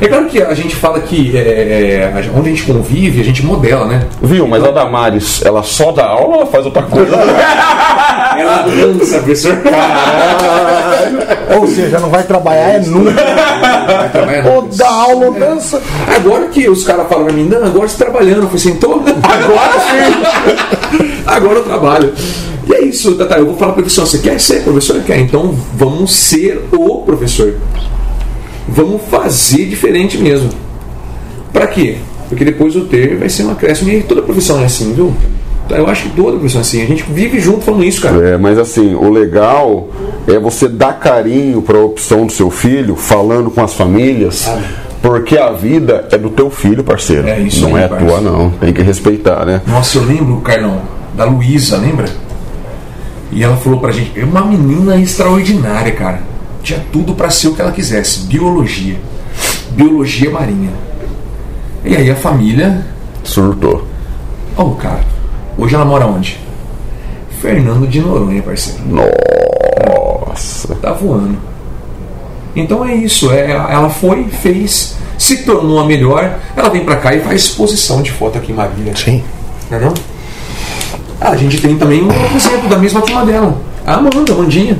[0.00, 3.44] É claro que a gente fala que é, é, onde a gente convive, a gente
[3.44, 4.06] modela, né?
[4.22, 7.16] Viu, mas a Damares, ela só dá aula ou ela faz outra coisa?
[8.40, 9.58] Ela dança, professor.
[11.58, 13.10] Ou seja, não vai trabalhar é nunca.
[13.12, 14.68] Vai trabalhar, Ou não.
[14.68, 15.82] dá aula ou dança.
[16.16, 18.42] Agora que os caras falam pra mim, não, agora você tá trabalhando.
[18.42, 21.12] Eu falei assim, então, agora sim.
[21.26, 22.12] agora eu trabalho.
[22.68, 23.36] E é isso, Tata.
[23.36, 25.00] Eu vou falar pra professor, você quer ser professor?
[25.02, 25.18] Quer.
[25.18, 27.54] Então vamos ser o professor.
[28.68, 30.50] Vamos fazer diferente mesmo.
[31.52, 31.96] Pra quê?
[32.28, 33.90] Porque depois o ter vai ser um acréscimo.
[33.90, 35.12] E toda profissão é assim, viu?
[35.70, 36.82] Eu acho que toda profissão assim.
[36.82, 38.28] A gente vive junto falando isso, cara.
[38.28, 39.88] É, mas assim, o legal
[40.26, 44.50] é você dar carinho para a opção do seu filho, falando com as famílias,
[45.02, 47.28] porque a vida é do teu filho, parceiro.
[47.28, 48.12] É isso não aí, é parceiro.
[48.12, 48.50] tua, não.
[48.50, 49.62] Tem que respeitar, né?
[49.66, 50.80] Nossa, eu lembro, Carlão,
[51.14, 52.06] da Luísa, lembra?
[53.32, 56.20] E ela falou pra gente, é uma menina extraordinária, cara.
[56.62, 58.20] Tinha tudo pra ser o que ela quisesse.
[58.26, 58.96] Biologia.
[59.70, 60.70] Biologia marinha.
[61.84, 62.84] E aí a família.
[63.22, 63.86] Surtou.
[64.56, 65.00] Ó, cara.
[65.60, 66.40] Hoje ela mora onde?
[67.40, 68.80] Fernando de Noronha, parceiro.
[70.26, 70.74] Nossa.
[70.76, 71.36] Tá voando.
[72.56, 73.30] Então é isso.
[73.30, 76.38] É, ela foi, fez, se tornou a melhor.
[76.56, 78.94] Ela vem pra cá e faz exposição de foto aqui em Marília.
[78.96, 79.22] Sim.
[79.70, 79.94] Não é não?
[81.20, 83.56] Ah, a gente tem também um exemplo da mesma turma dela.
[83.86, 84.78] A Amanda, a Amandinha.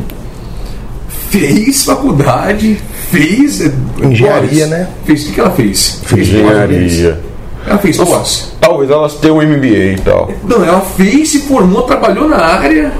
[1.28, 3.60] Fez faculdade, fez.
[3.60, 3.72] eh,
[4.02, 4.70] Engenharia, pós.
[4.70, 4.88] né?
[5.04, 6.00] Fez o que ela fez?
[6.04, 7.20] Fez Engenharia.
[7.66, 8.52] Ela fez pós.
[8.60, 10.30] Talvez elas tenham um MBA e tal.
[10.44, 12.92] Não, ela fez, se formou, trabalhou na área,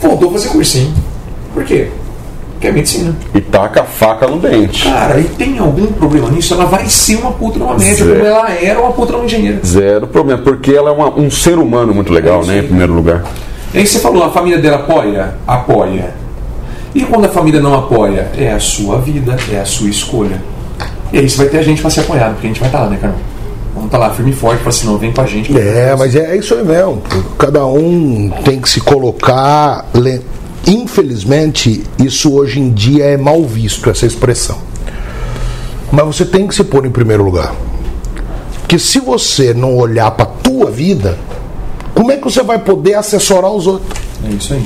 [0.00, 0.92] voltou a fazer cursinho.
[1.52, 1.88] Por quê?
[2.52, 3.16] Porque é medicina.
[3.34, 4.84] E taca a faca no dente.
[4.84, 6.52] Cara, e tem algum problema nisso?
[6.54, 8.14] Ela vai ser uma puta numa médica, Zero.
[8.16, 9.58] como ela era uma puta numa engenheira.
[9.64, 12.58] Zero problema, porque ela é uma- um ser humano muito legal, né?
[12.58, 13.24] Em primeiro lugar.
[13.72, 15.34] E aí você falou, a família dela apoia?
[15.46, 16.12] Apoia.
[16.94, 18.30] E quando a família não apoia?
[18.36, 20.42] É a sua vida, é a sua escolha.
[21.12, 22.80] E aí você vai ter a gente pra ser apoiado, porque a gente vai estar
[22.82, 23.16] lá, né, Carol?
[23.74, 25.56] Vamos estar lá firme e forte, pra assim, não, vem com a gente.
[25.56, 27.02] É, mas é isso aí mesmo.
[27.38, 29.86] Cada um tem que se colocar.
[30.66, 34.58] Infelizmente, isso hoje em dia é mal visto, essa expressão.
[35.90, 37.54] Mas você tem que se pôr em primeiro lugar.
[38.60, 41.18] Porque se você não olhar para tua vida,
[41.94, 43.98] como é que você vai poder assessorar os outros?
[44.24, 44.64] É isso aí.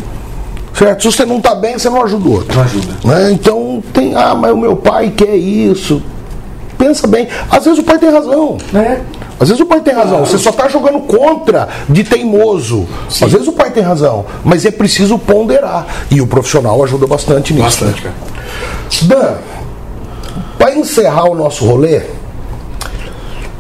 [0.75, 1.03] Certo?
[1.03, 2.57] Se você não está bem, você não ajuda o outro.
[2.57, 2.95] Não ajuda.
[3.05, 3.33] Né?
[3.33, 6.03] Então tem, ah, mas o meu pai quer isso.
[6.95, 7.27] Pensa bem.
[7.51, 8.57] Às vezes o pai tem razão.
[8.73, 9.01] É.
[9.41, 12.87] Às vezes o pai tem razão, você só está jogando contra de teimoso.
[13.09, 15.87] Às vezes o pai tem razão, mas é preciso ponderar.
[16.09, 17.85] E o profissional ajuda bastante nisso.
[17.85, 18.15] Bastante, cara.
[19.03, 19.35] Dan,
[20.57, 22.03] para encerrar o nosso rolê,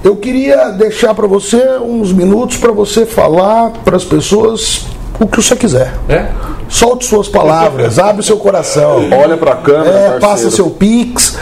[0.04, 4.86] eu queria deixar para você uns minutos para você falar para as pessoas
[5.20, 5.92] o que você quiser.
[6.08, 6.26] É?
[6.68, 9.08] Solte suas palavras, abre seu coração.
[9.22, 10.20] Olha pra câmera, É, parceiro.
[10.20, 11.36] passa seu pix.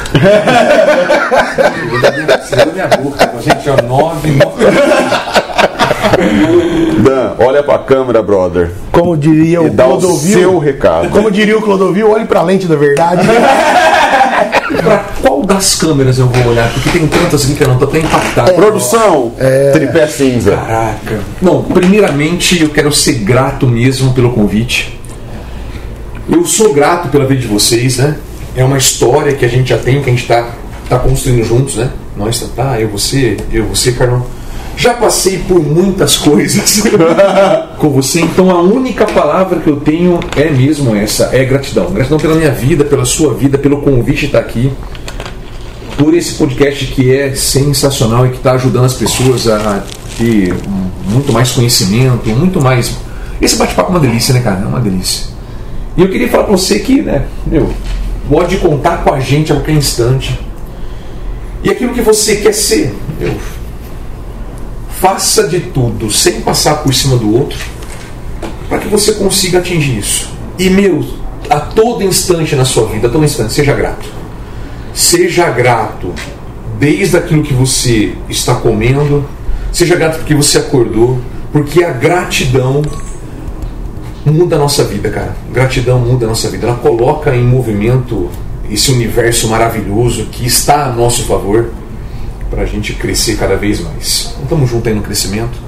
[2.73, 3.33] Minha boca.
[3.41, 4.65] Gente, ó, nove, nove.
[7.03, 8.71] Dan, olha pra câmera, brother.
[8.91, 10.39] Como diria E o dá o Clodovil.
[10.39, 11.09] seu recado.
[11.09, 13.27] Como diria o Clodovil, olhe para a lente da verdade.
[14.83, 16.73] Pra qual das câmeras eu vou olhar?
[16.73, 18.53] Porque tem tantas aqui que eu não tô até impactado.
[18.55, 19.71] Produção, É.
[19.73, 20.57] tripé cinza.
[20.57, 21.21] Caraca.
[21.41, 24.99] Bom, primeiramente eu quero ser grato mesmo pelo convite.
[26.31, 28.17] Eu sou grato pela vida de vocês, né?
[28.57, 30.51] É uma história que a gente já tem, que a gente tá,
[30.89, 31.91] tá construindo juntos, né?
[32.17, 34.25] Nós, tá, tá, eu, você, eu, você, Carlão.
[34.83, 36.83] Já passei por muitas coisas
[37.79, 41.93] com você, então a única palavra que eu tenho é mesmo essa, é gratidão.
[41.93, 44.73] Gratidão pela minha vida, pela sua vida, pelo convite de estar aqui
[45.97, 49.85] por esse podcast que é sensacional e que está ajudando as pessoas a
[50.19, 50.53] ter
[51.07, 52.93] muito mais conhecimento, muito mais.
[53.41, 54.63] Esse bate-papo é uma delícia, né, cara?
[54.63, 55.27] É uma delícia.
[55.97, 57.73] E eu queria falar pra você que, né, meu,
[58.29, 60.37] pode contar com a gente a qualquer instante.
[61.63, 63.37] E aquilo que você quer ser, meu,
[65.03, 67.59] faça de tudo sem passar por cima do outro
[68.69, 70.31] para que você consiga atingir isso.
[70.57, 71.05] E, meu,
[71.51, 74.09] a todo instante na sua vida, a todo instante, seja grato.
[74.95, 76.15] Seja grato
[76.79, 79.29] desde aquilo que você está comendo,
[79.73, 82.83] seja grato porque você acordou, porque a gratidão
[84.25, 85.35] muda a nossa vida, cara.
[85.53, 86.69] Gratidão muda a nossa vida.
[86.69, 88.31] Ela coloca em movimento
[88.71, 91.71] esse universo maravilhoso que está a nosso favor
[92.53, 94.35] para a gente crescer cada vez mais.
[94.35, 95.59] Então, estamos juntos aí no crescimento.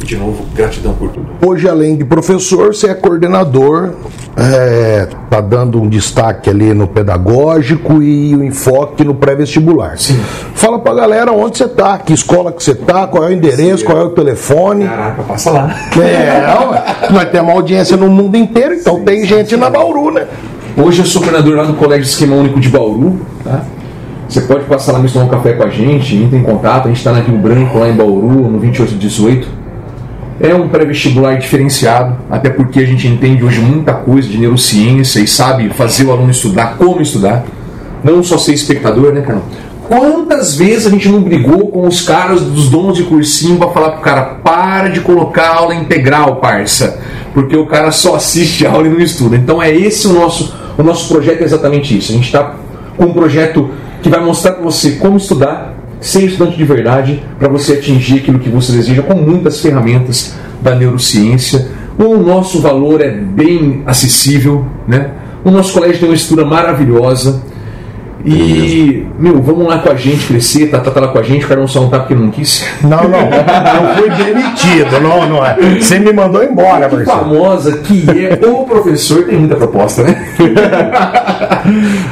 [0.00, 1.26] E, de novo, gratidão por tudo.
[1.46, 3.90] Hoje, além de professor, você é coordenador,
[4.34, 9.98] é, tá dando um destaque ali no pedagógico e o enfoque no pré-vestibular.
[9.98, 10.18] Sim.
[10.54, 13.80] Fala pra galera onde você tá, que escola que você tá, qual é o endereço,
[13.80, 13.84] Sim.
[13.84, 14.86] qual é o telefone.
[14.86, 15.76] Caraca, passa lá.
[16.00, 20.26] É, nós temos uma audiência no mundo inteiro, então tem gente na Bauru, né?
[20.76, 23.20] Hoje eu sou coordenador lá no Colégio Esquema Único de Bauru.
[23.44, 23.62] Tá?
[24.32, 26.86] Você pode passar lá mesmo tomar um café com a gente, entre em contato.
[26.86, 29.46] A gente está na Rio Branco, lá em Bauru, no 2818.
[30.40, 35.28] É um pré-vestibular diferenciado, até porque a gente entende hoje muita coisa de neurociência e
[35.28, 37.44] sabe fazer o aluno estudar, como estudar.
[38.02, 39.42] Não só ser espectador, né, cara?
[39.86, 43.90] Quantas vezes a gente não brigou com os caras dos donos de cursinho para falar
[43.90, 46.98] pro cara, para de colocar aula integral, parça,
[47.34, 49.36] porque o cara só assiste a aula e não estuda.
[49.36, 52.12] Então é esse o nosso, o nosso projeto é exatamente isso.
[52.12, 52.54] A gente está
[52.96, 53.68] com um projeto
[54.02, 58.38] que vai mostrar para você como estudar, ser estudante de verdade, para você atingir aquilo
[58.40, 61.68] que você deseja com muitas ferramentas da neurociência.
[61.96, 65.10] O nosso valor é bem acessível, né?
[65.44, 67.42] O nosso colégio tem uma estrutura maravilhosa.
[68.24, 71.44] E, meu, vamos lá com a gente crescer, tá, tá, tá lá com a gente,
[71.44, 72.64] o cara não só não tá porque não quis.
[72.82, 75.56] Não, não, não fui demitido, não, não é.
[75.80, 77.18] Você me mandou embora, Que Marcelo.
[77.18, 80.28] famosa que é o professor, tem muita proposta, né?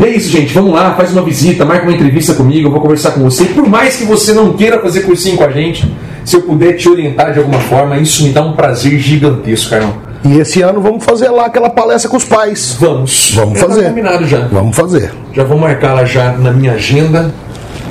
[0.05, 0.53] É isso, gente.
[0.55, 3.45] Vamos lá, faz uma visita, marca uma entrevista comigo, eu vou conversar com você.
[3.45, 5.93] Por mais que você não queira fazer cursinho com a gente,
[6.25, 10.10] se eu puder te orientar de alguma forma, isso me dá um prazer gigantesco, Carlão.
[10.25, 12.77] E esse ano vamos fazer lá aquela palestra com os pais.
[12.79, 13.33] Vamos.
[13.35, 13.83] Vamos Já fazer.
[13.83, 14.41] Tá combinado já.
[14.49, 15.13] Vamos fazer.
[15.33, 17.33] Já vou marcar lá já na minha agenda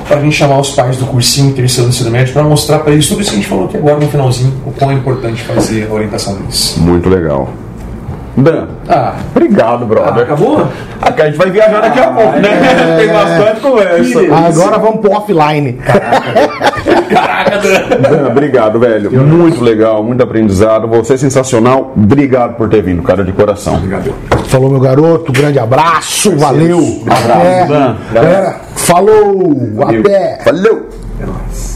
[0.06, 3.06] para vir chamar os pais do cursinho terceiro do ensino médio para mostrar para eles
[3.08, 5.88] tudo isso que a gente falou aqui agora no finalzinho, o quão é importante fazer
[5.88, 6.74] a orientação deles.
[6.78, 7.48] Muito legal.
[8.42, 10.22] Dan, Ah, obrigado, brother.
[10.24, 10.66] acabou?
[11.02, 12.48] Aqui a gente vai viajar daqui a pouco, né?
[12.98, 14.20] Tem bastante conversa.
[14.62, 15.78] Agora vamos pro offline.
[17.08, 18.00] Caraca, Dan.
[18.10, 19.10] Dan, obrigado, velho.
[19.26, 20.86] Muito legal, muito aprendizado.
[20.88, 21.92] Você é sensacional.
[21.96, 23.74] Obrigado por ter vindo, cara, de coração.
[23.76, 24.12] Obrigado.
[24.46, 25.32] Falou, meu garoto.
[25.32, 26.36] Grande abraço.
[26.36, 26.78] Valeu.
[27.02, 27.66] Abraço, Até.
[27.66, 27.96] Dan.
[28.12, 29.56] Galera, falou.
[29.82, 30.38] Até.
[30.44, 30.88] Valeu!
[31.20, 31.69] É nóis.